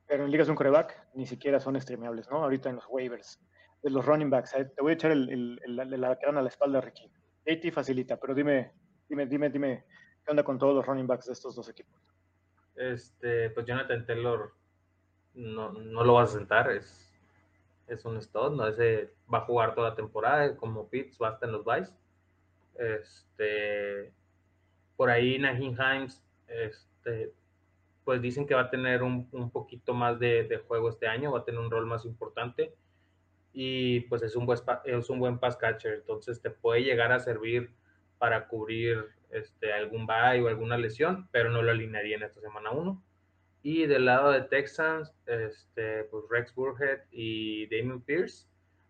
[0.07, 2.43] pero en ligas de un coreback ni siquiera son streameables, ¿no?
[2.43, 3.41] Ahorita en los waivers.
[3.83, 6.81] De los running backs, eh, te voy a echar el, la cara a la espalda,
[6.81, 7.11] Ricky.
[7.49, 8.73] AT facilita, pero dime,
[9.09, 9.85] dime, dime, dime,
[10.25, 11.95] ¿qué onda con todos los running backs de estos dos equipos?
[12.75, 14.53] Este, pues Jonathan Taylor
[15.35, 17.11] no, no lo vas a sentar, es,
[17.87, 18.67] es un stud, ¿no?
[18.67, 21.93] Ese va a jugar toda la temporada, como Pitts va a estar en los Vice.
[22.81, 24.13] Este,
[24.97, 27.33] por ahí Nahin Himes, este,
[28.05, 31.33] pues dicen que va a tener un, un poquito más de, de, juego este año,
[31.33, 32.75] va a tener un rol más importante
[33.53, 37.21] y pues es un buen, es un buen pass catcher, entonces te puede llegar a
[37.21, 37.71] servir
[38.19, 42.71] para cubrir este, algún bye o alguna lesión, pero no lo alinearía en esta semana
[42.71, 43.03] 1.
[43.63, 48.47] Y del lado de Texans, este, pues Rex Burhead y Damon Pierce,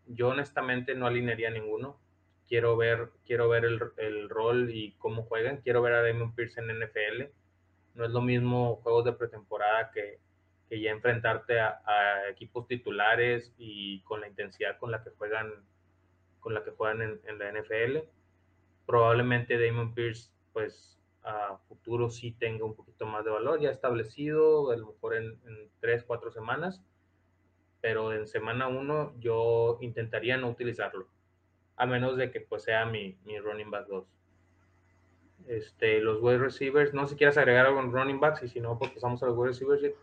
[0.06, 1.98] yo honestamente no alinearía ninguno.
[2.50, 5.62] Quiero ver, quiero ver el, el, rol y cómo juegan.
[5.62, 7.30] Quiero ver a Damon Pierce en NFL.
[7.94, 10.18] No es lo mismo juegos de pretemporada que,
[10.68, 15.52] que ya enfrentarte a, a, equipos titulares y con la intensidad con la que juegan,
[16.40, 17.98] con la que juegan en, en la NFL.
[18.84, 24.72] Probablemente Damon Pierce, pues a futuro sí tenga un poquito más de valor, ya establecido,
[24.72, 26.82] a lo mejor en, en tres, cuatro semanas,
[27.80, 31.06] pero en semana uno yo intentaría no utilizarlo,
[31.80, 34.04] a menos de que pues sea mi, mi running back 2.
[35.46, 38.60] Este, los wide receivers, no sé si quieres agregar algo en running backs y si
[38.60, 39.94] no, pues pasamos a los wide receivers.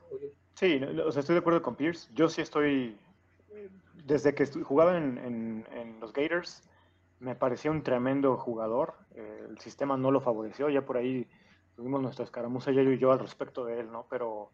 [0.55, 2.09] Sí, o sea, estoy de acuerdo con Pierce.
[2.15, 2.97] Yo sí estoy,
[3.93, 6.63] desde que jugaba en, en, los Gators,
[7.19, 8.95] me parecía un tremendo jugador.
[9.15, 10.69] El sistema no lo favoreció.
[10.69, 11.27] Ya por ahí
[11.75, 14.07] tuvimos nuestra escaramuza, yo y yo, al respecto de él, ¿no?
[14.09, 14.49] Pero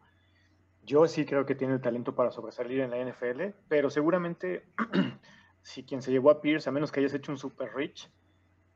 [0.83, 3.55] yo sí creo que tiene el talento para sobresalir en la NFL.
[3.69, 4.65] Pero seguramente,
[5.63, 8.11] si quien se llevó a Pierce, a menos que hayas hecho un super rich,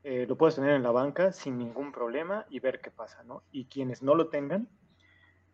[0.04, 3.44] eh, lo puedes tener en la banca sin ningún problema y ver qué pasa, ¿no?
[3.52, 4.70] Y quienes no lo tengan,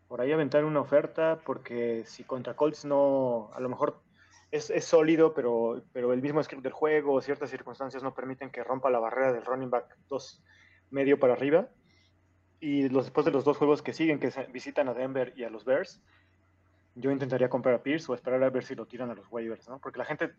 [0.06, 4.00] por ahí aventar una oferta, porque si contra Colts no, a lo mejor
[4.52, 8.62] es, es, sólido, pero, pero el mismo script del juego, ciertas circunstancias no permiten que
[8.62, 10.42] rompa la barrera del running back dos
[10.90, 11.68] medio para arriba.
[12.60, 15.50] Y los, después de los dos juegos que siguen, que visitan a Denver y a
[15.50, 16.00] los Bears,
[16.94, 19.68] yo intentaría comprar a Pierce o esperar a ver si lo tiran a los waivers,
[19.68, 19.80] ¿no?
[19.80, 20.30] Porque la gente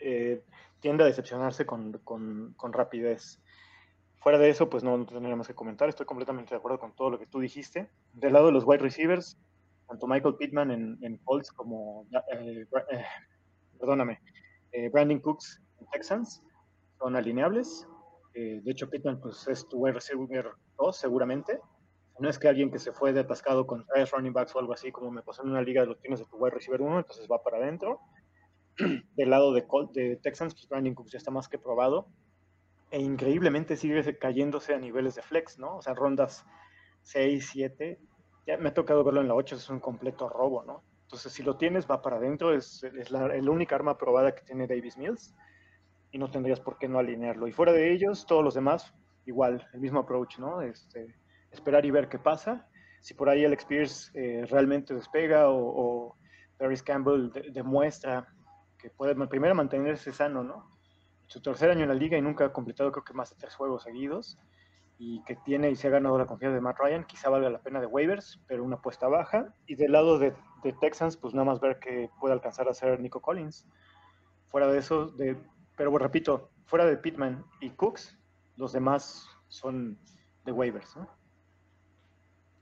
[0.00, 0.42] eh,
[0.80, 3.40] tiende a decepcionarse con, con, rapidez.
[4.20, 5.88] Fuera de eso, pues no, no tendría que comentar.
[5.88, 7.88] Estoy completamente de acuerdo con todo lo que tú dijiste.
[8.12, 9.38] Del lado de los wide receivers,
[9.86, 13.04] tanto Michael Pittman en, en Colts como eh, eh,
[13.78, 14.20] perdóname,
[14.72, 16.42] eh, Brandon Cooks en Texans
[16.98, 17.86] son alineables.
[18.34, 21.60] Eh, de hecho, Pittman pues, es tu wide receiver 2 seguramente.
[22.18, 24.72] No es que alguien que se fue de atascado con tres running backs o algo
[24.72, 27.28] así, como me pasó en una liga, los tienes de tu wide receiver 1, entonces
[27.30, 28.00] va para adentro.
[29.16, 32.08] Del lado de, de Texans, pues Brandon Cooks ya está más que probado.
[32.90, 35.76] E increíblemente sigue cayéndose a niveles de flex, ¿no?
[35.76, 36.46] O sea, rondas
[37.02, 37.98] 6, 7.
[38.46, 40.82] Ya me ha tocado verlo en la 8, es un completo robo, ¿no?
[41.02, 44.42] Entonces, si lo tienes, va para adentro, es, es la, la, única arma probada que
[44.42, 45.34] tiene Davis Mills
[46.10, 47.46] y no tendrías por qué no alinearlo.
[47.46, 48.94] Y fuera de ellos, todos los demás,
[49.26, 50.62] igual, el mismo approach, ¿no?
[50.62, 51.14] Este,
[51.50, 52.68] esperar y ver qué pasa.
[53.00, 56.16] Si por ahí Alex Pierce eh, realmente despega o, o
[56.58, 58.28] Paris Campbell de, demuestra
[58.88, 60.70] que puede primero mantenerse sano, ¿no?
[61.26, 63.54] Su tercer año en la liga y nunca ha completado creo que más de tres
[63.54, 64.38] juegos seguidos
[64.98, 67.60] y que tiene y se ha ganado la confianza de Matt Ryan, quizá valga la
[67.60, 69.54] pena de waivers, pero una apuesta baja.
[69.66, 72.98] Y del lado de, de Texans, pues nada más ver que puede alcanzar a ser
[72.98, 73.66] Nico Collins.
[74.48, 75.36] Fuera de eso, de,
[75.76, 78.18] pero bueno, repito, fuera de Pittman y Cooks,
[78.56, 79.98] los demás son
[80.44, 81.17] de waivers, ¿no?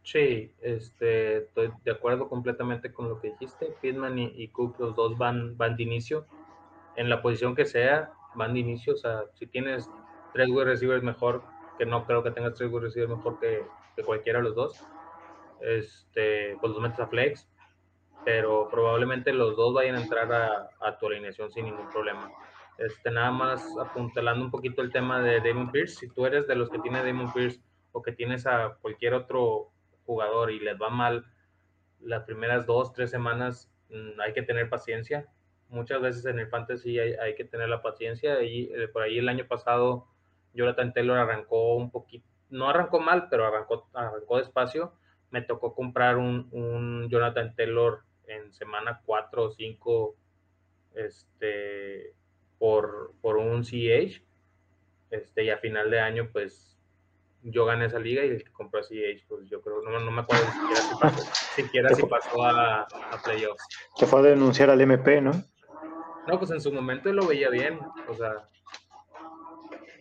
[0.07, 3.75] Sí, este, estoy de acuerdo completamente con lo que dijiste.
[3.81, 6.27] Pittman y, y Cook, los dos van, van de inicio.
[6.95, 8.95] En la posición que sea, van de inicio.
[8.95, 9.91] O sea, si tienes
[10.33, 11.43] tres wide receivers mejor,
[11.77, 13.67] que no creo que tengas tres wide receivers mejor que,
[13.97, 14.81] que, cualquiera de los dos,
[15.61, 17.49] este, pues los metes a flex.
[18.25, 22.31] Pero probablemente los dos vayan a entrar a, a tu alineación sin ningún problema.
[22.79, 25.97] Este, nada más apuntalando un poquito el tema de Damon Pierce.
[25.97, 29.73] Si tú eres de los que tiene Damon Pierce o que tienes a cualquier otro
[30.07, 31.27] jugador y les va mal
[32.01, 35.29] las primeras dos, tres semanas, mm, hay que tener paciencia.
[35.69, 38.43] Muchas veces en el fantasy hay, que tener la paciencia.
[38.43, 40.07] Y eh, por ahí el año pasado
[40.55, 44.93] Jonathan Taylor arrancó un poquito, no arrancó mal, pero arrancó, arrancó despacio.
[45.31, 50.17] Me tocó comprar un, un Jonathan Taylor en semana 4 o 5
[50.95, 52.15] este,
[52.59, 54.23] por, por un CH.
[55.11, 56.76] Este, y a final de año, pues
[57.49, 60.23] yo gané esa liga y el que compró CH, pues yo creo, no, no me
[60.23, 63.65] acuerdo siquiera si pasó, siquiera si pasó a, a playoffs.
[63.97, 65.33] Que fue a denunciar al MP, ¿no?
[66.27, 67.79] No, pues en su momento lo veía bien,
[68.09, 68.49] o sea,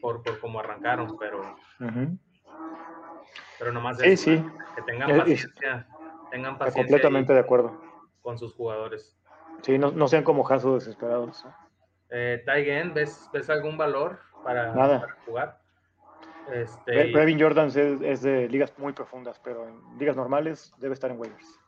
[0.01, 1.55] por, por cómo arrancaron, pero.
[3.59, 4.45] Pero nomás sí, sí.
[4.75, 5.87] que tengan paciencia.
[6.31, 6.83] tengan paciencia.
[6.83, 7.79] Completamente de acuerdo.
[8.21, 9.15] Con sus jugadores.
[9.61, 11.45] Sí, no, no sean como Jaso desesperados.
[12.09, 15.07] Eh, Taigen, ¿ves, ¿ves algún valor para, Nada.
[15.25, 15.59] jugar?
[16.51, 21.19] Este, Brevin Jordan es, de ligas muy profundas, pero en ligas normales debe estar en
[21.19, 21.59] waivers.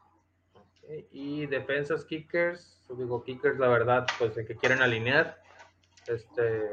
[1.11, 5.41] Y defensas, kickers, digo kickers, la verdad, pues de que quieren alinear.
[6.07, 6.69] Este,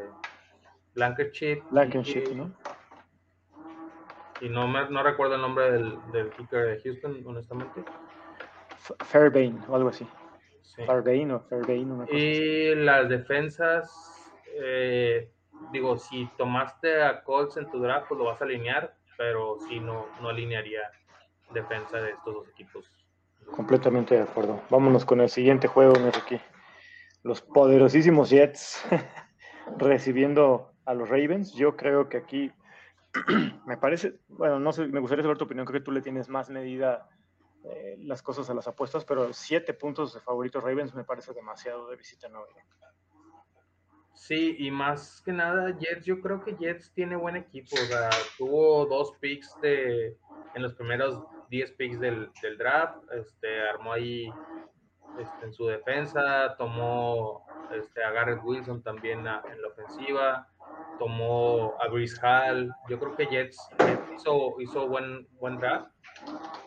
[0.94, 1.62] Blankenship.
[1.70, 2.54] Blankenship, ¿no?
[4.40, 7.82] Y no, me, no recuerdo el nombre del, del kicker de Houston, honestamente.
[9.06, 10.06] Fairbain o algo así.
[10.86, 11.90] Fairbain o Fairbain.
[11.90, 15.30] Una cosa y las defensas, eh,
[15.72, 19.80] digo, si tomaste a Colts en tu draft, pues lo vas a alinear, pero si
[19.80, 20.82] no, no alinearía
[21.52, 22.90] defensa de estos dos equipos.
[23.50, 24.60] Completamente de acuerdo.
[24.70, 26.40] Vámonos con el siguiente juego, Enrique.
[27.22, 28.84] Los poderosísimos Jets
[29.78, 31.52] recibiendo a los Ravens.
[31.54, 32.52] Yo creo que aquí
[33.66, 35.66] me parece, bueno, no sé, me gustaría saber tu opinión.
[35.66, 37.08] Creo que tú le tienes más medida
[37.64, 41.88] eh, las cosas a las apuestas, pero siete puntos de favoritos Ravens me parece demasiado
[41.88, 42.46] de visita Nueva
[44.14, 47.76] Sí, y más que nada, Jets, yo creo que Jets tiene buen equipo.
[48.38, 50.16] Tuvo dos picks de,
[50.54, 52.96] en los primeros 10 picks del, del, draft.
[53.12, 54.32] Este, armó ahí
[55.18, 59.24] este, en su defensa, tomó este, a Garrett Wilson también en
[59.62, 60.48] la ofensiva,
[60.98, 62.72] tomó a Brice Hall.
[62.88, 63.58] Yo creo que Jets,
[64.14, 65.90] hizo, hizo buen, buen draft.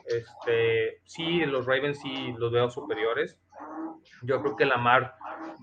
[0.05, 3.39] Este, sí, los Ravens sí los veo superiores.
[4.23, 5.15] Yo creo que Lamar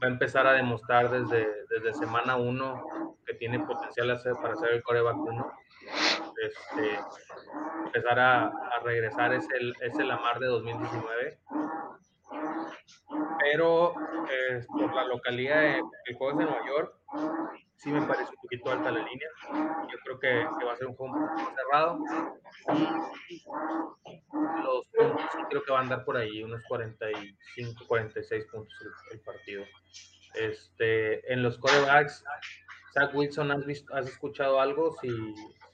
[0.02, 2.85] va a empezar a demostrar desde, desde semana 1
[3.26, 5.52] que tiene potencial para ser el coreback 1.
[6.42, 6.98] Este,
[7.87, 8.52] empezar a,
[8.85, 9.48] regresar ese,
[9.80, 11.38] ese Lamar de 2019
[13.38, 13.94] pero
[14.30, 16.94] eh, por la localidad del juego es en Nueva York,
[17.76, 19.28] sí me parece un poquito alta la línea.
[19.90, 21.14] Yo creo que, va a ser un juego
[21.54, 21.98] cerrado.
[24.62, 28.74] Los puntos creo que van a andar por ahí, unos 45, 46 puntos
[29.12, 29.64] el, partido.
[30.34, 32.24] Este, en los corebacks,
[32.92, 34.96] Zach Wilson, ¿has, visto, ¿has escuchado algo?
[35.00, 35.08] Si,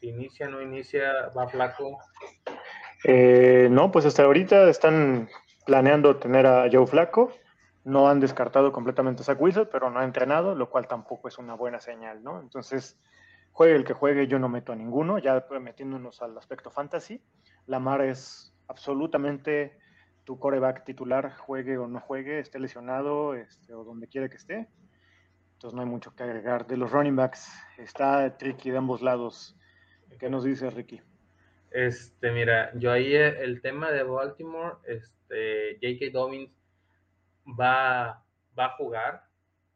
[0.01, 1.99] si inicia, no inicia, va flaco.
[3.05, 5.29] Eh, no, pues hasta ahorita están
[5.65, 7.33] planeando tener a Joe Flaco.
[7.85, 11.39] No han descartado completamente a Zach Wilson, pero no ha entrenado, lo cual tampoco es
[11.39, 12.41] una buena señal, ¿no?
[12.41, 12.99] Entonces,
[13.53, 17.23] juegue el que juegue, yo no meto a ninguno, ya metiéndonos al aspecto fantasy.
[17.67, 19.79] Lamar es absolutamente
[20.25, 24.69] tu coreback titular, juegue o no juegue, esté lesionado este, o donde quiera que esté.
[25.55, 26.67] Entonces no hay mucho que agregar.
[26.67, 29.57] De los running backs, está tricky de ambos lados.
[30.19, 31.01] ¿Qué nos dice Ricky?
[31.71, 36.13] Este, mira, yo ahí eh, el tema de Baltimore, este, J.K.
[36.13, 36.51] Dobbins
[37.59, 38.25] va,
[38.59, 39.25] va a jugar,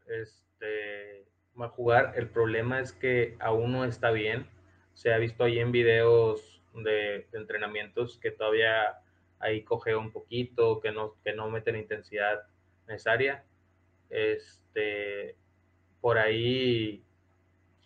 [0.06, 1.26] este,
[1.60, 2.12] va a jugar.
[2.16, 4.48] El problema es que aún no está bien.
[4.92, 9.00] Se ha visto ahí en videos de, entrenamientos que todavía
[9.38, 12.42] ahí coge un poquito, que no, que no mete la intensidad
[12.86, 13.44] necesaria.
[14.10, 15.36] Este,
[16.00, 17.04] por ahí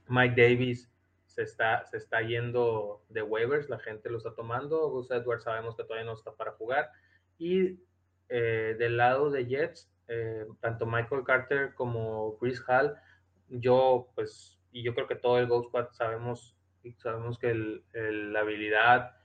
[0.08, 0.90] Mike Davis
[1.26, 4.90] se está, se está yendo de waivers, la gente lo está tomando.
[4.90, 6.90] Gus Edwards sabemos que todavía no está para jugar.
[7.38, 7.78] Y
[8.28, 12.96] eh, del lado de Jets, eh, tanto Michael Carter como Chris Hall,
[13.48, 16.56] yo pues, y yo creo que todo el Ghost Squad sabemos,
[16.98, 19.16] sabemos que la habilidad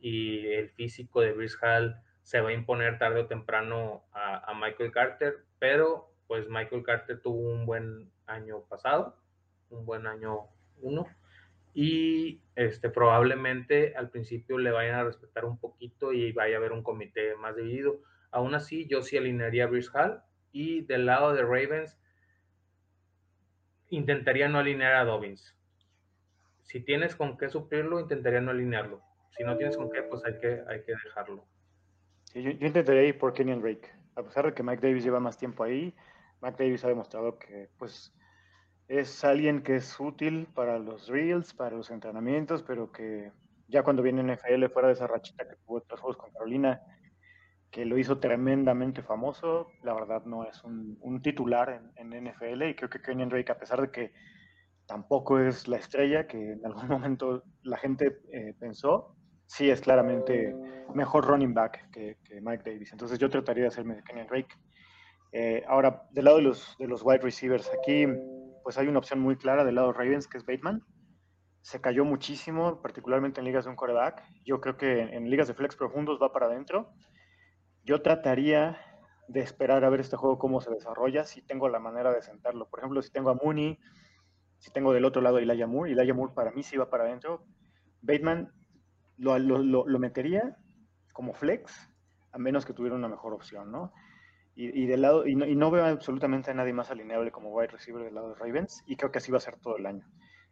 [0.00, 4.54] y el físico de Chris Hall se va a imponer tarde o temprano a, a
[4.54, 9.16] Michael Carter, pero pues Michael Carter tuvo un buen año pasado,
[9.70, 10.46] un buen año
[10.80, 11.06] uno,
[11.74, 16.72] y este, probablemente al principio le vayan a respetar un poquito y vaya a haber
[16.72, 18.00] un comité más dividido.
[18.30, 20.22] Aún así, yo sí alinearía a Bruce Hall
[20.52, 21.98] y del lado de Ravens
[23.88, 25.56] intentaría no alinear a Dobbins.
[26.62, 29.02] Si tienes con qué suplirlo, intentaría no alinearlo.
[29.36, 31.44] Si no tienes con qué, pues hay que, hay que dejarlo.
[32.34, 33.88] yo, intentaría ir por Kenyon Drake.
[34.14, 35.94] A pesar de que Mike Davis lleva más tiempo ahí,
[36.40, 38.12] Mike Davis ha demostrado que pues
[38.88, 43.30] es alguien que es útil para los reels, para los entrenamientos, pero que
[43.68, 46.80] ya cuando viene NFL fuera de esa rachita que tuvo otros juegos con Carolina,
[47.70, 49.68] que lo hizo tremendamente famoso.
[49.82, 53.80] La verdad no es un, titular en, NFL y creo que Kenyon Drake, a pesar
[53.80, 54.12] de que
[54.86, 59.16] tampoco es la estrella que en algún momento la gente eh, pensó,
[59.46, 60.54] sí es claramente
[60.94, 62.92] mejor running back que, Mike Davis.
[62.92, 64.54] Entonces yo trataría de hacerme de Kenyon Drake.
[65.32, 68.06] Eh, ahora, del lado de los, de los wide receivers, aquí
[68.62, 70.82] pues hay una opción muy clara del lado Ravens, que es Bateman.
[71.62, 74.22] Se cayó muchísimo, particularmente en ligas de un quarterback.
[74.44, 76.92] Yo creo que en ligas de flex profundos va para adentro.
[77.90, 78.78] Yo trataría
[79.26, 82.68] de esperar a ver este juego cómo se desarrolla, si tengo la manera de sentarlo.
[82.68, 83.80] Por ejemplo, si tengo a Mooney,
[84.58, 87.02] si tengo del otro lado a Elijah Moore, Elijah Moore para mí sí va para
[87.02, 87.42] adentro.
[88.00, 88.52] Bateman
[89.16, 90.56] lo, lo, metería
[91.12, 91.90] como flex,
[92.30, 93.92] a menos que tuviera una mejor opción, ¿no?
[94.54, 98.14] Y, del lado, y no, veo absolutamente a nadie más alineable como wide receiver del
[98.14, 100.06] lado de Ravens, y creo que así va a ser todo el año.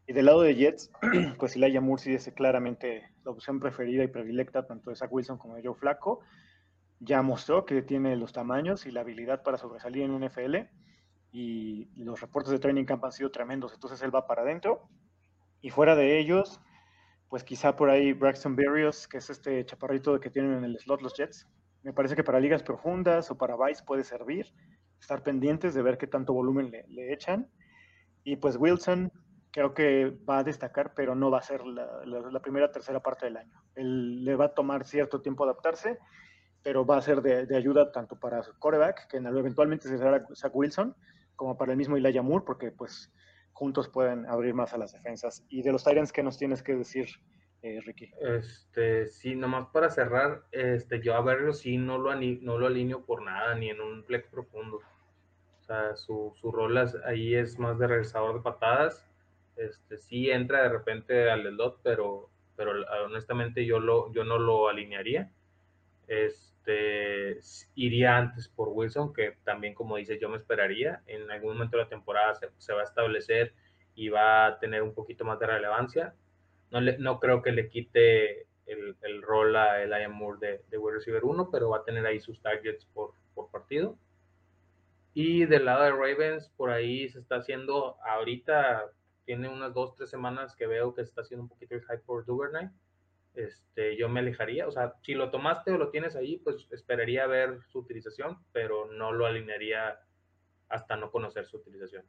[0.08, 0.90] Y del lado de Jets,
[1.38, 5.38] pues Elijah Moore sí es claramente la opción preferida y predilecta tanto de Zach Wilson
[5.38, 6.24] como de Joe Flaco
[7.00, 10.56] ya mostró que tiene los tamaños y la habilidad para sobresalir en NFL
[11.30, 14.88] y los reportes de training camp han sido tremendos, entonces él va para adentro
[15.60, 16.60] y fuera de ellos,
[17.28, 21.02] pues quizá por ahí Braxton Berrios, que es este chaparrito que tienen en el slot
[21.02, 21.46] los Jets,
[21.82, 24.52] me parece que para ligas profundas o para Vice puede servir,
[25.00, 27.48] estar pendientes de ver qué tanto volumen le, echan.
[28.24, 29.12] Y pues Wilson
[29.52, 33.26] creo que va a destacar, pero no va a ser la, la primera tercera parte
[33.26, 33.62] del año.
[33.74, 35.98] Él le va a tomar cierto tiempo adaptarse
[36.68, 40.94] pero va a ser de, ayuda tanto para su coreback, que eventualmente será Zach Wilson,
[41.34, 43.10] como para el mismo Elijah Moore, porque pues
[43.54, 45.46] juntos pueden abrir más a las defensas.
[45.48, 47.08] Y de los Tyrants, ¿qué nos tienes que decir,
[47.62, 48.12] eh, Ricky?
[48.20, 53.02] Este, sí, nomás para cerrar, este, yo a verlo sí no lo, no lo alineo
[53.02, 54.82] por nada, ni en un flex profundo.
[55.60, 59.10] O sea, su, su rol ahí es más de regresador de patadas.
[59.56, 62.72] Este, sí entra de repente al slot, pero, pero
[63.06, 65.32] honestamente yo, lo, yo no lo alinearía.
[66.68, 67.38] Este,
[67.74, 71.02] iría antes por Wilson, que también, como dice, yo me esperaría.
[71.06, 73.54] En algún momento de la temporada se, va a establecer
[73.94, 76.14] y va a tener un poquito más de relevancia.
[76.70, 80.96] No, no creo que le quite el, el rol a Elijah Moore de, de wide
[80.96, 83.96] receiver 1, pero va a tener ahí sus targets por, por partido.
[85.14, 88.92] Y del lado de Ravens, por ahí se está haciendo, ahorita
[89.24, 92.04] tiene unas dos, tres semanas que veo que se está haciendo un poquito el hype
[92.04, 92.68] por Duvernay
[93.38, 94.66] este, yo me alejaría.
[94.66, 98.86] O sea, si lo tomaste o lo tienes ahí, pues esperaría ver su utilización, pero
[98.92, 100.00] no lo alinearía
[100.68, 102.04] hasta no conocer su utilización.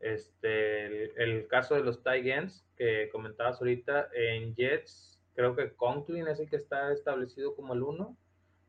[0.00, 6.28] Este, el, caso de los tight ends que comentabas ahorita, en Jets, creo que Conklin
[6.28, 8.16] es el que está establecido como el uno,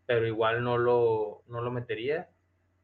[0.05, 2.29] pero igual no lo, no lo metería.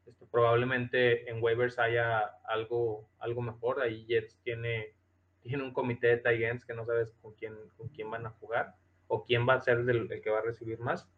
[0.05, 3.82] Este, probablemente en waivers haya algo, algo mejor.
[3.82, 4.93] Ahí Jets tiene,
[5.41, 8.32] tiene un comité de tight ends que no sabes con quién, con quién van a
[8.32, 8.76] jugar
[9.07, 11.09] o quién va a ser el, que va a recibir más.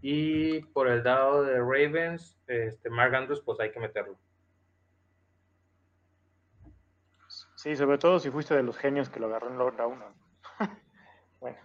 [0.00, 4.18] Y por el lado de Ravens, este, Mark Andrews, pues hay que meterlo.
[7.56, 10.14] Sí, sobre todo si fuiste de los genios que lo agarró en la 1.
[11.40, 11.58] bueno,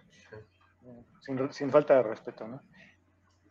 [1.50, 2.62] sin, falta de respeto, ¿no?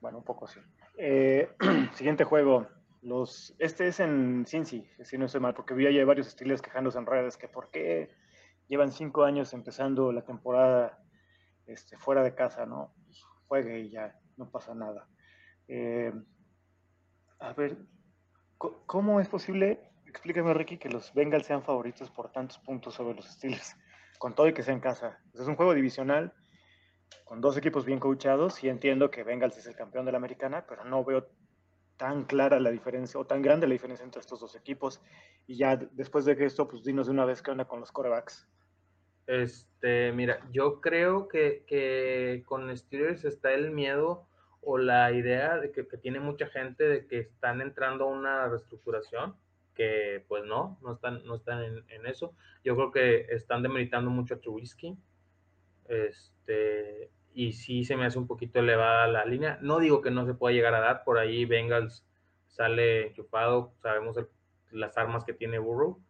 [0.02, 0.60] Bueno, un poco sí.
[0.98, 1.54] Eh,
[1.94, 2.68] siguiente juego.
[3.02, 6.98] Los, este es en Cincy, si no estoy mal, porque vi ahí varios estilos quejándose
[6.98, 8.10] en redes que por qué
[8.68, 11.00] llevan cinco años empezando la temporada
[11.72, 12.94] este, fuera de casa, ¿no?
[13.50, 15.08] juegue y ya, no pasa nada.
[15.68, 16.14] Eh,
[17.40, 17.78] a ver,
[18.58, 23.26] ¿cómo es posible, explícame Ricky, que los Bengals sean favoritos por tantos puntos sobre los
[23.26, 23.76] Steelers,
[24.20, 25.20] con todo y que sea en casa?
[25.34, 26.34] Es un juego divisional
[27.26, 30.66] con dos equipos bien coachados y entiendo que Bengals es el campeón de la americana,
[30.68, 31.28] pero no veo
[31.98, 35.02] tan clara la diferencia o tan grande la diferencia entre estos dos equipos.
[35.48, 38.48] Y ya después de esto, pues dinos de una vez qué onda con los corebacks.
[39.30, 44.26] Este, mira, yo creo que, que con Steelers está el miedo
[44.60, 49.36] o la idea de que, tiene mucha gente de que están entrando a una reestructuración,
[49.76, 52.34] que pues no, no están, no están en, eso.
[52.64, 54.98] Yo creo que están demeritando mucho a Trubisky.
[55.88, 59.60] Este, y sí se me hace un poquito elevada la línea.
[59.62, 62.04] No digo que no se pueda llegar a dar, por ahí Bengals
[62.48, 64.18] sale enchufado, sabemos
[64.72, 66.02] las armas que tiene Burrow.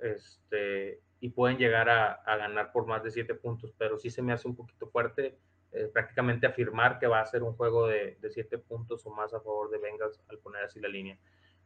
[0.00, 4.34] Este, y pueden llegar a, ganar por más de siete puntos, pero sí se me
[4.34, 5.38] hace un poquito fuerte
[5.72, 9.32] eh, prácticamente afirmar que va a ser un juego de, de, siete puntos o más
[9.32, 11.16] a favor de Bengals al poner así la línea.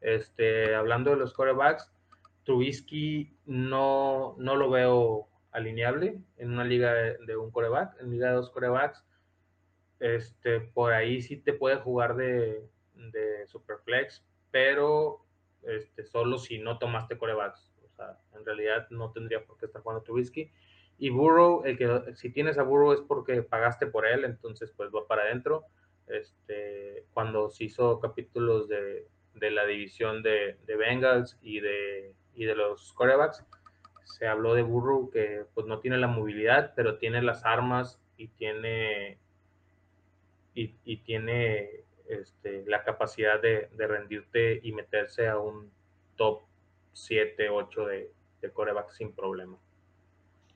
[0.00, 1.92] Este, hablando de los corebacks,
[2.44, 8.34] Trubisky no, no lo veo alineable en una liga de, un coreback, en liga de
[8.34, 9.04] dos corebacks,
[9.98, 12.62] este, por ahí sí te puede jugar de,
[12.94, 15.24] de superflex, pero
[15.64, 17.67] este, solo si no tomaste corebacks
[18.34, 20.51] en realidad no tendría por qué estar jugando Trubisky.
[20.99, 24.90] Y Burrow, el que si tienes a Burrow es porque pagaste por él, entonces pues
[24.90, 25.64] va para adentro.
[26.09, 32.44] este, cuando se hizo capítulos de, de la división de, de, Bengals y de, y
[32.44, 33.44] de los corebacks,
[34.05, 38.28] se habló de Burrow que pues no tiene la movilidad, pero tiene las armas y
[38.28, 39.18] tiene
[40.55, 45.70] y, y tiene este, la capacidad de, de, rendirte y meterse a un
[46.16, 46.47] top
[46.93, 49.57] 7, 8 de, de coreback sin problema.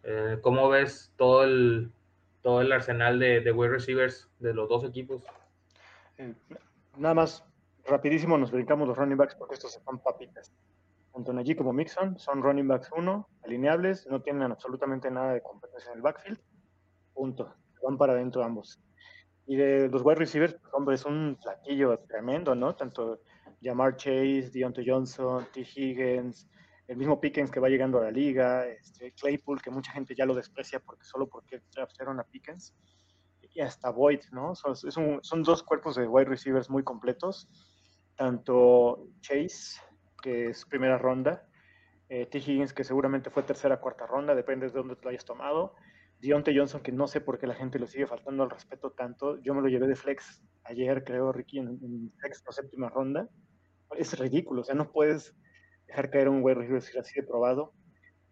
[0.04, 1.92] Eh, ¿Cómo ves todo el,
[2.42, 5.22] todo el arsenal de, de wide receivers de los dos equipos?
[6.18, 6.34] Eh,
[6.96, 7.44] nada más,
[7.84, 10.52] rapidísimo nos brincamos los running backs porque estos son papitas.
[11.12, 15.90] Tanto allí como Mixon son running backs 1, alineables, no tienen absolutamente nada de competencia
[15.90, 16.40] en el backfield.
[17.12, 17.54] Punto.
[17.82, 18.80] Van para adentro ambos.
[19.46, 22.74] Y de los wide receivers, pues, hombre, es un platillo tremendo, ¿no?
[22.74, 23.20] Tanto
[23.62, 25.60] Jamar Chase, Deontay Johnson, T.
[25.60, 26.48] Higgins,
[26.88, 30.26] el mismo Pickens que va llegando a la liga, este, Claypool, que mucha gente ya
[30.26, 32.74] lo desprecia porque solo porque draftaron a Pickens,
[33.54, 34.54] y hasta Boyd, ¿no?
[34.54, 37.48] Son, dos cuerpos de wide receivers muy completos,
[38.16, 39.80] tanto Chase,
[40.22, 41.46] que es primera ronda,
[42.08, 42.38] eh, T.
[42.38, 45.74] Higgins, que seguramente fue tercera cuarta ronda, depende de dónde lo hayas tomado,
[46.20, 49.40] Deontay Johnson, que no sé por qué la gente le sigue faltando al respeto tanto,
[49.42, 53.28] yo me lo llevé de flex ayer, creo, Ricky, en, en sexta o séptima ronda,
[53.96, 55.34] es ridículo, o sea, no puedes
[55.86, 57.72] dejar caer un wide receiver así de probado.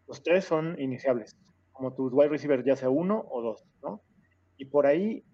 [0.07, 1.37] Los tres son iniciables,
[1.73, 4.03] como tu wide receiver ya sea uno o dos, ¿no?
[4.57, 5.25] Y por ahí,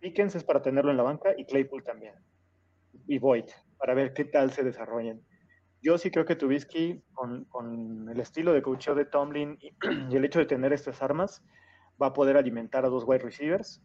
[0.00, 2.14] Pickens es para tenerlo en la banca y Claypool también.
[3.06, 3.46] Y Boyd,
[3.78, 5.22] para ver qué tal se desarrollan.
[5.80, 9.72] Yo sí creo que Trubisky, con, con el estilo de coacheo de Tomlin y,
[10.10, 11.42] y, el hecho de tener estas armas,
[12.00, 13.82] va a poder alimentar a dos wide receivers,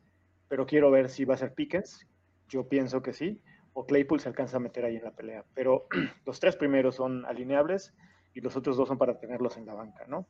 [0.48, 2.08] pero quiero ver si va a ser Pickens.
[2.48, 3.42] Yo pienso que sí
[3.74, 5.44] o Claypool se alcanza a meter ahí en la pelea.
[5.54, 5.88] Pero
[6.26, 7.94] los tres primeros son alineables
[8.34, 10.28] y los otros dos son para tenerlos en la banca, ¿no?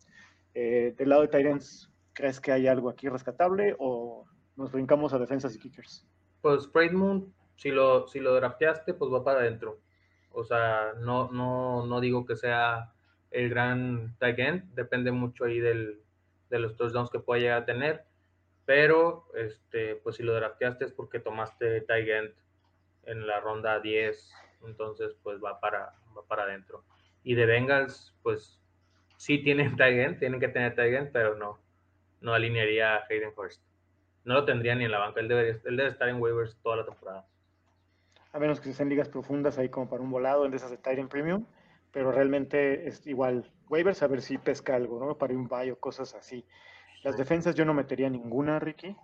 [0.53, 4.25] Eh, del lado de Titans, ¿crees que hay algo aquí rescatable o
[4.55, 6.05] nos brincamos a defensas y kickers?
[6.41, 9.79] Pues Moon, si lo, si lo drafteaste, pues va para adentro.
[10.31, 12.93] O sea, no, no, no digo que sea
[13.31, 16.01] el gran tight end, depende mucho ahí del,
[16.49, 18.05] de los touchdowns que pueda llegar a tener,
[18.65, 22.33] pero este, pues si lo drafteaste es porque tomaste tight end
[23.05, 24.33] en la ronda 10,
[24.65, 26.83] entonces pues va para, va para adentro.
[27.23, 28.59] Y de Bengals, pues
[29.17, 31.59] sí tienen tight tienen que tener tight pero no,
[32.21, 33.61] no alinearía a Hayden First.
[34.25, 37.25] No lo tendría ni en la banca, él, debe estar en waivers toda la temporada.
[38.31, 40.77] A menos que sean ligas profundas ahí como para un volado en de esas de
[40.77, 41.45] Titan Premium,
[41.91, 45.17] pero realmente es igual waivers a ver si pesca algo, ¿no?
[45.17, 46.45] Para un buy o cosas así.
[47.03, 48.95] Las defensas yo no metería ninguna, Ricky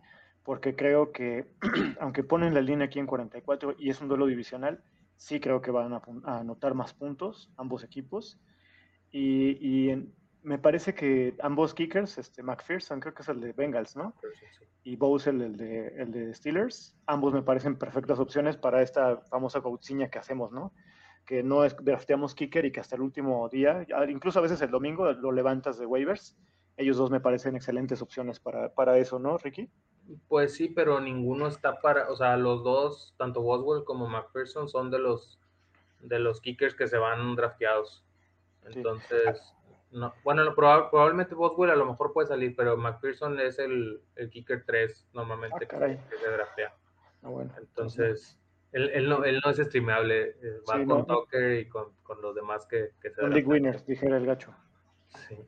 [0.43, 1.45] porque creo que,
[1.99, 4.81] aunque ponen la línea aquí en 44 y es un duelo divisional,
[5.19, 6.01] sí creo que van a,
[6.39, 8.39] anotar más puntos ambos equipos.
[9.11, 9.95] Y,
[10.41, 14.15] me parece que ambos kickers, este McPherson, creo que es el de Bengals, ¿no?
[14.83, 19.59] Y Bowser, el de, el de Steelers, ambos me parecen perfectas opciones para esta famosa
[19.59, 20.71] coaching que hacemos, ¿no?
[21.25, 24.71] Que no es drafteamos kicker y que hasta el último día, incluso a veces el
[24.71, 26.37] domingo, lo levantas de waivers.
[26.77, 29.69] Ellos dos me parecen excelentes opciones para, para eso, ¿no, Ricky?
[30.27, 34.89] Pues sí, pero ninguno está para, o sea, los dos, tanto Boswell como McPherson, son
[34.89, 35.39] de los
[36.01, 38.03] de los kickers que se van drafteados.
[38.63, 39.53] Entonces,
[39.91, 44.63] no, bueno, probablemente Boswell a lo mejor puede salir, pero McPherson es el, el kicker
[44.65, 45.79] 3 normalmente ah,
[46.09, 46.73] que, se draftea.
[47.23, 48.39] Ah, bueno, Entonces,
[48.71, 52.35] él, él, no, él no es streamable, eh, va con Tucker y con, con, los
[52.35, 54.53] demás que, que se Big winners, dijera el gacho.
[55.27, 55.39] Sí.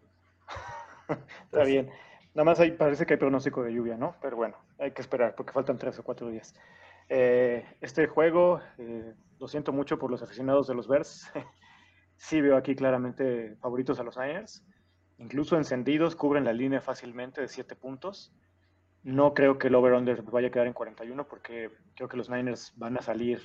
[1.46, 1.92] Está bien.
[2.34, 4.16] Nada más ahí parece que hay pronóstico de lluvia, ¿no?
[4.22, 6.56] Pero bueno, hay que esperar porque faltan tres o cuatro días.
[7.10, 11.30] Eh, este juego, eh, lo siento mucho por los aficionados de los Bears.
[12.16, 14.64] sí veo aquí claramente favoritos a los Niners.
[15.18, 18.34] Incluso encendidos cubren la línea fácilmente de siete puntos.
[19.04, 22.72] No creo que el over-under vaya a quedar en 41 porque creo que los Niners
[22.78, 23.42] van a salir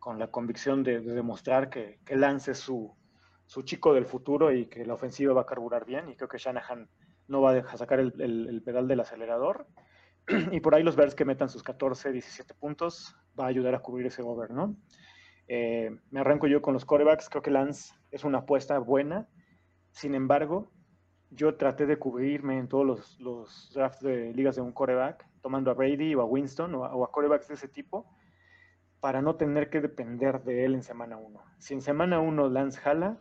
[0.00, 2.92] con la convicción de, demostrar que, que Lance su,
[3.46, 6.08] su chico del futuro y que la ofensiva va a carburar bien.
[6.08, 6.88] Y creo que Shanahan
[7.28, 9.66] no va a sacar el, pedal del acelerador.
[10.52, 13.80] Y por ahí los Bears que metan sus 14, 17 puntos va a ayudar a
[13.80, 14.76] cubrir ese over, ¿no?
[15.48, 17.28] Eh, me arranco yo con los corebacks.
[17.28, 19.28] Creo que Lance es una apuesta buena.
[19.92, 20.70] Sin embargo,
[21.30, 25.74] yo traté de cubrirme en todos los, drafts de ligas de un coreback, tomando a
[25.74, 28.10] Brady o a Winston o a, o corebacks de ese tipo,
[29.00, 31.40] para no tener que depender de él en semana 1.
[31.58, 33.20] Si en semana 1 Lance jala,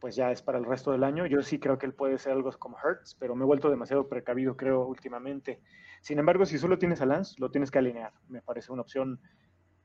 [0.00, 1.26] pues ya es para el resto del año.
[1.26, 4.08] Yo sí creo que él puede ser algo como Hertz, pero me he vuelto demasiado
[4.08, 5.60] precavido, creo, últimamente.
[6.00, 8.12] Sin embargo, si solo tienes a Lance, lo tienes que alinear.
[8.28, 9.20] Me parece una opción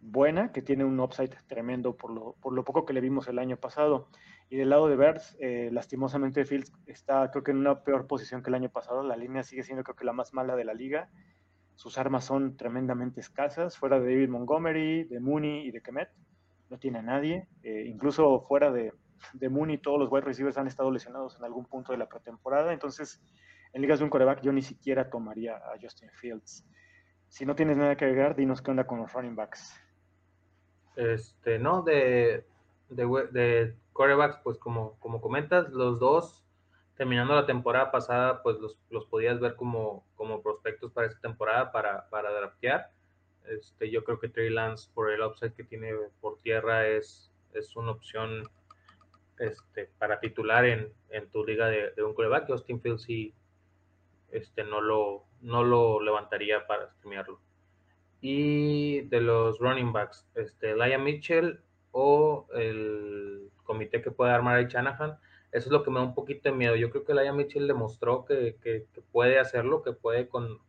[0.02, 3.40] buena, que tiene un upside tremendo por lo, por lo poco que le vimos el
[3.40, 4.08] año pasado.
[4.50, 8.44] Y del lado de Bertz, eh, lastimosamente Fields está creo que en una peor posición
[8.44, 9.04] que el año pasado.
[9.04, 11.10] La línea sigue siendo creo que la más mala de la liga.
[11.76, 16.10] sus armas son tremendamente escasas, fuera de David Montgomery, de Mooney y de Kemet,
[16.70, 18.94] no tiene a nadie, eh, incluso fuera de,
[19.34, 22.74] de Mooney todos los wide receivers han estado lesionados en algún punto de la pretemporada,
[22.74, 23.22] entonces
[23.74, 26.66] en ligas de un coreback yo ni siquiera tomaría a Justin Fields.
[27.28, 29.80] Si no tienes nada que agregar, dinos qué onda con los running backs.
[30.98, 32.46] Este, no, de,
[32.90, 36.44] de, corebacks, pues como, como comentas, los dos
[36.98, 41.72] terminando la temporada pasada, pues los, los podías ver como, como prospectos para esta temporada
[41.72, 42.92] para, para draftear.
[43.48, 47.76] Este, yo creo que Trey Lance, por el upside que tiene por tierra, es, es
[47.76, 48.48] una opción
[49.42, 52.48] este, para titular en, en tu liga de, de un coreback.
[52.48, 53.34] Justin Fields sí
[54.32, 57.40] este, no, lo, no lo levantaría para streamearlo.
[58.22, 61.60] Y de los running backs, este, Laia Mitchell
[61.92, 65.18] o el comité que puede armar ahí Shanahan,
[65.52, 66.76] eso es lo que me da un poquito de miedo.
[66.76, 70.60] Yo creo que Laia Mitchell demostró que, que, puede hacerlo, que puede con,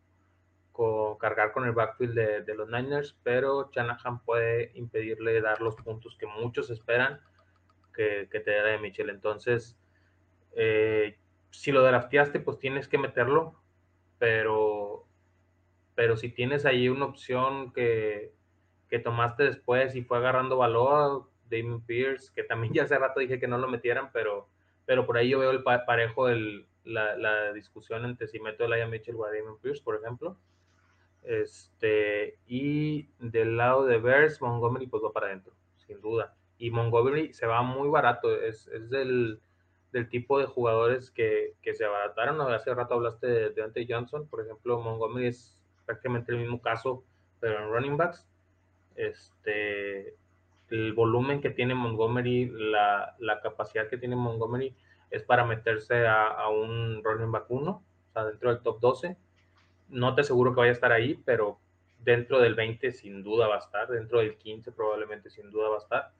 [0.73, 5.77] con cargar con el backfield de, de, los Niners, pero Shanahan puede impedirle dar los
[5.77, 7.21] puntos que muchos esperan
[7.93, 9.11] que, que te dé Laia Mitchell.
[9.11, 9.77] Entonces,
[10.57, 11.19] eh,
[11.51, 13.55] si lo drafteaste, pues tienes que meterlo,
[14.19, 15.05] pero,
[15.95, 18.33] pero si tienes ahí una opción que,
[18.89, 23.39] que tomaste después y fue agarrando valor, Damon Pierce, que también ya hace rato dije
[23.39, 24.49] que no lo metieran, pero,
[24.87, 28.69] pero por ahí yo veo el parejo, el, la, la, discusión entre si meto a
[28.69, 30.37] Laia Mitchell o a Damon Pierce, por ejemplo.
[31.23, 35.53] Este, y del lado de Bears, Montgomery pues va para adentro,
[35.87, 36.35] sin duda.
[36.63, 39.41] Y Montgomery se va muy barato, es, es del
[39.93, 42.41] del tipo de jugadores que, que se abarataron.
[42.41, 47.05] Hace rato hablaste de Deontay Johnson, por ejemplo, Montgomery es prácticamente el mismo caso,
[47.41, 48.27] pero en running backs.
[48.97, 50.15] Este,
[50.71, 54.75] el volumen que tiene Montgomery, la, la capacidad que tiene Montgomery
[55.11, 57.83] es para meterse a, a, un running back 1, o
[58.13, 59.17] sea, dentro del top 12.
[59.91, 61.59] No te aseguro que vaya a estar ahí, pero
[61.99, 65.77] dentro del 20 sin duda va a estar, dentro del 15 probablemente sin duda va
[65.77, 66.13] a estar.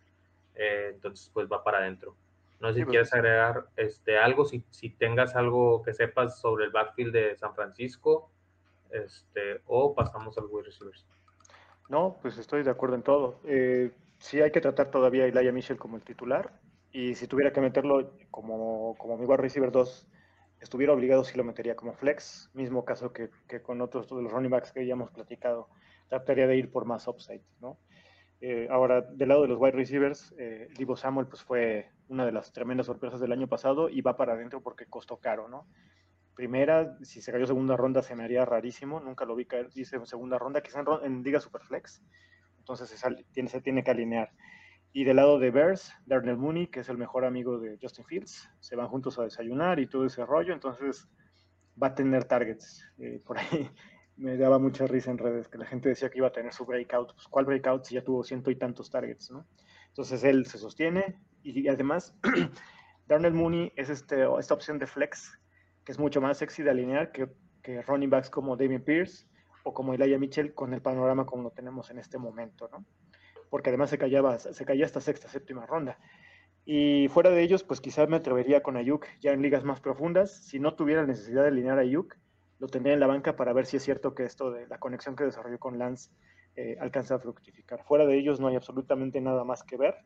[0.55, 2.17] Eh, entonces, pues va para adentro.
[2.61, 6.67] No sé si pues quieres agregar este, algo, si, si, tengas algo que sepas sobre
[6.67, 8.31] el backfield de San Francisco,
[8.91, 11.05] este, o pasamos al wide receivers.
[11.89, 13.41] No, pues estoy de acuerdo en todo.
[13.45, 16.53] Eh, sí hay que tratar todavía a Elijah Mitchell como el titular,
[16.93, 20.07] y si tuviera que meterlo como, como mi wide receiver 2,
[20.61, 24.31] estuviera obligado, sí lo metería como flex, mismo caso que, que con otros de los
[24.31, 25.69] running backs que ya hemos platicado,
[26.09, 27.79] trataría de ir por más upside, ¿no?
[28.45, 32.33] Eh, ahora, del lado de los wide receivers, eh, Divo Samuel pues, fue una de
[32.33, 35.69] las tremendas sorpresas del año pasado y va para adentro porque costó caro, ¿no?
[36.35, 40.05] Primera, si se cayó segunda ronda se me haría rarísimo, nunca lo vi caer, dice
[40.07, 42.03] segunda ronda, quizá en, en Liga Superflex,
[42.59, 44.33] entonces se, tiene, se tiene que alinear.
[44.93, 48.51] Y del lado de Bears, Darnell Mooney, que es el mejor amigo de Justin Fields,
[48.59, 51.09] se van juntos a desayunar y todo ese rollo, entonces
[51.81, 52.85] va a tener targets.
[52.99, 53.71] Eh, por ahí
[54.17, 56.65] me daba mucha risa en redes que la gente decía que iba a tener su
[56.65, 57.15] breakout.
[57.15, 59.47] Pues, ¿cuál breakout si ya tuvo ciento y tantos targets, no?
[59.89, 62.15] Entonces él se sostiene y, además
[63.07, 65.39] Darnell Mooney es este, esta opción de flex
[65.85, 67.29] que es mucho más sexy de alinear que,
[67.63, 69.27] que running backs como David Pierce
[69.65, 72.85] o como Elijah Mitchell con el panorama como lo tenemos en este momento, ¿no?
[73.51, 75.99] Porque además se, callaba, se caía hasta sexta, séptima ronda.
[76.65, 80.33] Y fuera de ellos, pues quizás me atrevería con Ayuk ya en ligas más profundas.
[80.47, 82.17] Si no tuviera necesidad de alinear a Ayuk,
[82.63, 85.17] lo tendría en la banca para ver si es cierto que esto de la conexión
[85.17, 86.13] que desarrolló con Lance
[86.55, 87.83] eh, alcanza a fructificar.
[87.83, 89.97] Fuera de ellos no hay absolutamente nada más que ver.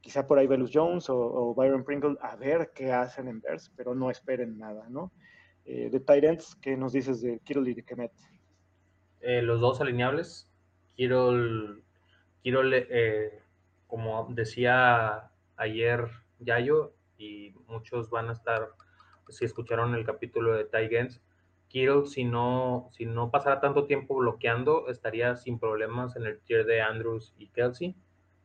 [0.00, 3.94] Quizá por ahí Velus Jones o, Byron Pringle a ver qué hacen en Bears, pero
[3.94, 5.12] no esperen nada, ¿no?
[5.64, 8.10] Eh, de Tyrants, ¿qué nos dices de Kittle y de Kemet?
[9.20, 10.50] Eh, los dos alineables.
[10.96, 11.84] Kittle,
[13.86, 16.08] como decía ayer
[16.40, 18.70] Yayo, y muchos van a estar,
[19.28, 21.22] si escucharon el capítulo de Tyrants,
[21.72, 26.66] Kittle, si no, si no pasara tanto tiempo bloqueando, estaría sin problemas en el tier
[26.66, 27.96] de Andrews y Kelsey.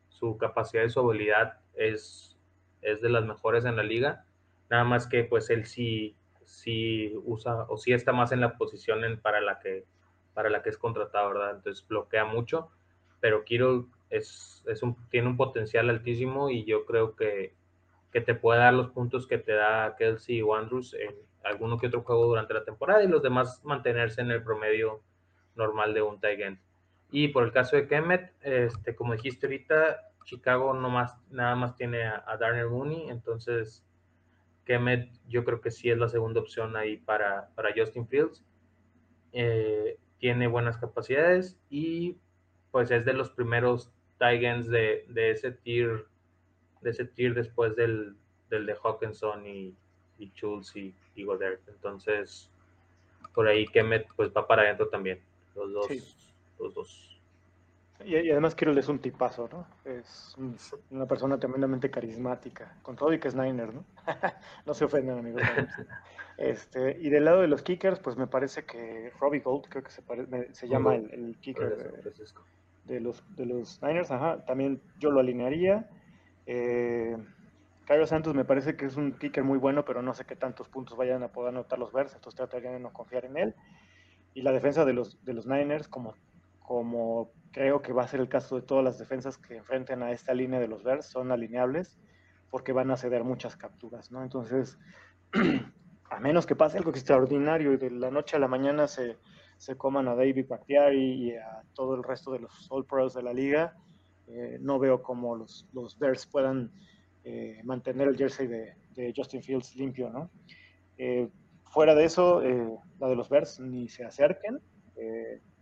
[0.08, 2.38] Su capacidad y su habilidad es,
[2.80, 4.24] es de las mejores en la liga.
[4.70, 9.04] Nada más que pues él sí, sí usa o sí está más en la posición
[9.04, 9.84] en, para, la que,
[10.32, 11.56] para la que es contratado, ¿verdad?
[11.56, 12.70] Entonces bloquea mucho,
[13.20, 17.52] pero Kittle es, es un, tiene un potencial altísimo y yo creo que,
[18.10, 21.88] que te puede dar los puntos que te da Kelsey o Andrews en, alguno que
[21.88, 25.02] otro juego durante la temporada y los demás mantenerse en el promedio
[25.54, 26.58] normal de un tight end.
[27.10, 31.74] Y por el caso de Kemet, este, como dijiste ahorita, Chicago no más, nada más
[31.74, 33.84] tiene a, a Darnell Mooney, entonces
[34.64, 38.44] Kemet yo creo que sí es la segunda opción ahí para, para Justin Fields.
[39.32, 42.18] Eh, tiene buenas capacidades y
[42.70, 46.06] pues es de los primeros tight ends de, de ese tier
[46.82, 48.16] de ese tier después del,
[48.50, 49.76] del de Hawkinson y,
[50.18, 50.32] y
[50.74, 51.26] y, y
[51.68, 52.50] Entonces,
[53.34, 55.20] por ahí Kemet pues va para adentro también.
[55.54, 55.88] los dos.
[56.58, 57.08] Los dos.
[58.04, 59.66] Y, además Kirill es un tipazo, ¿no?
[59.84, 60.36] Es
[60.90, 63.84] una persona tremendamente carismática, con todo y que es Niner, ¿no?
[64.66, 65.42] no se ofenden, amigos.
[66.38, 69.90] este, y del lado de los kickers, pues me parece que Robbie Gold, creo que
[69.90, 70.02] se,
[70.52, 71.76] se llama el, kicker
[72.84, 75.88] de, los, de los Niners, ajá, también yo lo alinearía.
[76.46, 77.16] Eh,
[78.06, 80.96] Santos me parece que es un kicker muy bueno, pero no sé qué tantos puntos
[80.96, 83.54] vayan a poder anotar los Bears, entonces trataría de no confiar en él.
[84.34, 86.14] Y la defensa de los, de los Niners, como,
[86.60, 90.12] como creo que va a ser el caso de todas las defensas que enfrenten a
[90.12, 91.98] esta línea de los Bears, son alineables
[92.50, 94.22] porque van a ceder muchas capturas, ¿no?
[94.22, 94.78] Entonces,
[96.10, 99.16] a menos que pase algo extraordinario y de la noche a la mañana se,
[99.56, 103.22] se coman a David Bakhtiari y a todo el resto de los All Pros de
[103.22, 103.76] la liga,
[104.26, 106.70] eh, no veo cómo los, los Bears puedan
[107.30, 110.30] eh, mantener el jersey de, de, Justin Fields limpio, ¿no?
[110.96, 111.28] Eh,
[111.64, 112.40] fuera de eso,
[112.98, 114.60] la de los Bears ni se acerquen,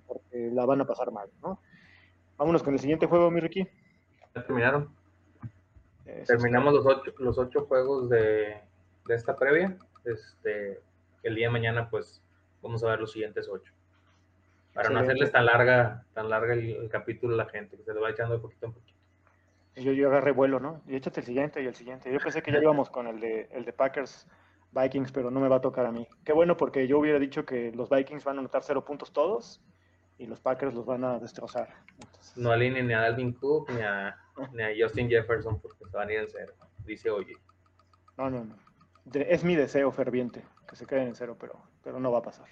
[0.07, 1.61] porque la van a pasar mal, ¿no?
[2.37, 3.67] Vámonos con el siguiente juego, mi Ricky.
[4.35, 4.95] Ya terminaron.
[6.27, 8.61] Terminamos los ocho, los ocho juegos de,
[9.07, 9.77] de, esta previa.
[10.05, 10.81] Este,
[11.25, 12.23] el día de mañana, pues,
[12.63, 13.73] vamos a ver los siguientes ocho.
[14.73, 18.01] Para no hacerles tan larga, tan larga el, capítulo a la gente, que se le
[18.01, 18.96] va echando de poquito en poquito.
[19.77, 20.81] Yo, yo agarré vuelo, ¿no?
[20.87, 22.11] Y échate el siguiente y el siguiente.
[22.11, 24.27] Yo pensé que ya íbamos con el de, el de Packers
[24.73, 26.09] Vikings, pero no me va a tocar a mí.
[26.25, 29.63] Qué bueno, porque yo hubiera dicho que los Vikings van a anotar cero puntos todos
[30.19, 31.69] y los Packers los van a destrozar.
[32.37, 34.17] No alineen ni a Alvin Cook ni a,
[34.53, 36.55] ni a, Justin Jefferson porque se van a ir en cero,
[36.85, 37.37] dice Oye.
[38.17, 38.57] No, no, no.
[39.13, 42.49] es mi deseo ferviente que se queden en cero, pero, pero no va a pasar.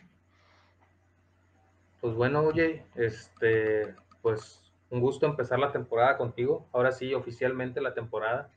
[2.00, 4.63] Pues bueno, Oye, este, pues
[4.94, 6.68] un gusto empezar la temporada contigo.
[6.72, 8.52] Ahora sí, oficialmente la temporada.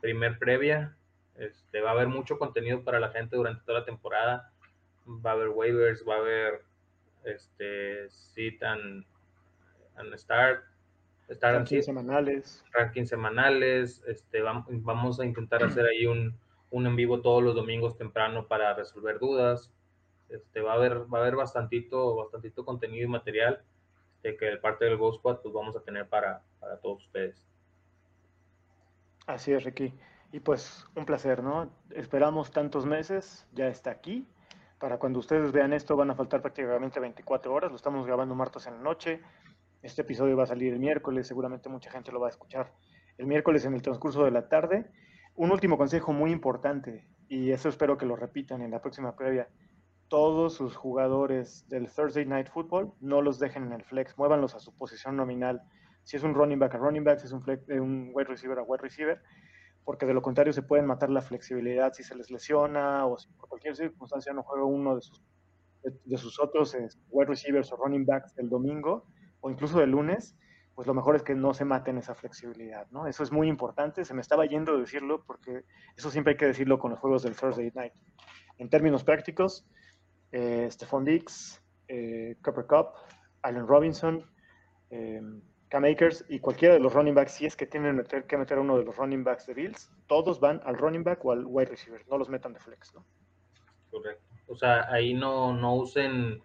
[0.00, 0.96] Primer previa.
[1.34, 4.52] Este, va a haber mucho contenido para la gente durante toda la temporada.
[5.08, 6.62] Va a haber waivers, va a haber
[7.24, 9.04] este, sit and,
[10.14, 10.62] start,
[11.30, 12.64] start rankings semanales.
[12.72, 16.38] Rankings semanales, este, vamos, a intentar hacer ahí un,
[16.70, 19.72] un, en vivo todos los domingos temprano para resolver dudas.
[20.28, 23.64] Este, va a haber, va a haber bastantito, bastantito contenido y material
[24.22, 27.42] este, que de parte del Ghost Squad pues vamos a tener para, para todos ustedes.
[29.26, 29.92] Así es, Ricky.
[30.32, 31.70] Y pues un placer, ¿no?
[31.90, 34.26] Esperamos tantos meses, ya está aquí.
[34.78, 38.66] Para cuando ustedes vean esto van a faltar prácticamente 24 horas, lo estamos grabando martes
[38.66, 39.20] en la noche.
[39.82, 42.72] Este episodio va a salir el miércoles, seguramente mucha gente lo va a escuchar
[43.18, 44.90] el miércoles en el transcurso de la tarde.
[45.34, 49.48] Un último consejo muy importante, y eso espero que lo repitan en la próxima previa.
[50.08, 54.60] Todos sus jugadores del Thursday Night Football no los dejen en el flex, muévanlos a
[54.60, 55.62] su posición nominal.
[56.04, 58.28] Si es un running back a running back, si es un, flex, eh, un wide
[58.28, 59.20] receiver a wide receiver,
[59.84, 63.28] porque de lo contrario se pueden matar la flexibilidad si se les lesiona o si
[63.30, 65.22] por cualquier circunstancia no juega uno de sus,
[66.04, 69.06] de, sus otros eh, wide receivers o running backs el domingo
[69.40, 70.36] o incluso el lunes,
[70.74, 73.06] pues lo mejor es que no se maten esa flexibilidad, ¿no?
[73.06, 75.64] Eso es muy importante, se me estaba yendo decirlo porque
[75.96, 77.92] eso siempre hay que decirlo con los juegos del Thursday Night.
[78.58, 79.66] En términos prácticos,
[80.32, 82.88] eh, Stephon Diggs, eh, Copper Cup,
[83.42, 84.24] Allen Robinson,
[84.90, 85.20] eh,
[85.68, 88.78] K-Makers y cualquiera de los running backs, si es que tienen que meter a uno
[88.78, 92.04] de los running backs de Bills, todos van al running back o al wide receiver,
[92.08, 93.04] no los metan de flex, ¿no?
[93.90, 94.22] Correcto.
[94.48, 96.40] O sea, ahí no, no usen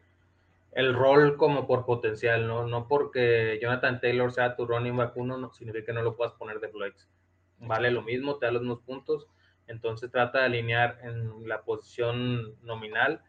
[0.72, 2.66] el rol como por potencial, ¿no?
[2.66, 6.34] No porque Jonathan Taylor sea tu running back uno, no, significa que no lo puedas
[6.34, 7.08] poner de flex.
[7.60, 9.28] Vale lo mismo, te da los mismos puntos.
[9.68, 13.22] Entonces trata de alinear en la posición nominal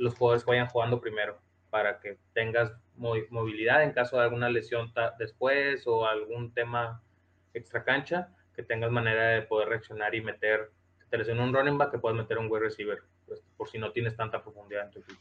[0.00, 1.38] los jugadores que vayan jugando primero
[1.70, 7.02] para que tengas movilidad en caso de alguna lesión después o algún tema
[7.54, 10.70] extra cancha, que tengas manera de poder reaccionar y meter,
[11.08, 13.92] te lesiona un running back, que puedas meter un wide receiver, pues, por si no
[13.92, 15.20] tienes tanta profundidad en tu equipo.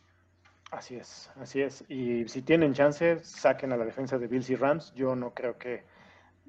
[0.71, 1.83] Así es, así es.
[1.89, 4.93] Y si tienen chance, saquen a la defensa de Bills y Rams.
[4.93, 5.83] Yo no creo que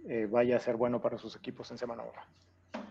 [0.07, 2.85] eh, vaya a ser bueno para sus equipos en semana 1.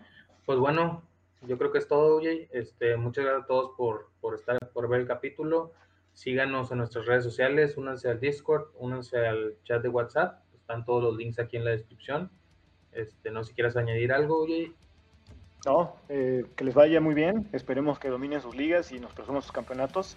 [0.44, 1.04] Pues bueno,
[1.46, 2.48] yo creo que es todo, Jay.
[2.52, 5.72] Este, muchas gracias a todos por, por estar, por ver el capítulo.
[6.12, 11.02] Síganos en nuestras redes sociales, únanse al Discord, únanse al chat de WhatsApp, están todos
[11.02, 12.30] los links aquí en la descripción.
[12.92, 14.74] Este, no sé si quieras añadir algo, Jay.
[15.64, 19.44] No, eh, que les vaya muy bien, esperemos que dominen sus ligas y nos presumamos
[19.44, 20.16] sus campeonatos.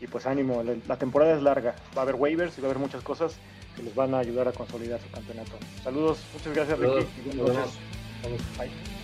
[0.00, 2.80] Y pues ánimo, la, temporada es larga, va a haber waivers y va a haber
[2.80, 3.38] muchas cosas
[3.74, 5.52] que les van a ayudar a consolidar su campeonato.
[5.82, 7.36] Saludos, muchas gracias Ricky.
[7.36, 7.78] Nos vemos.
[8.58, 8.95] Bye.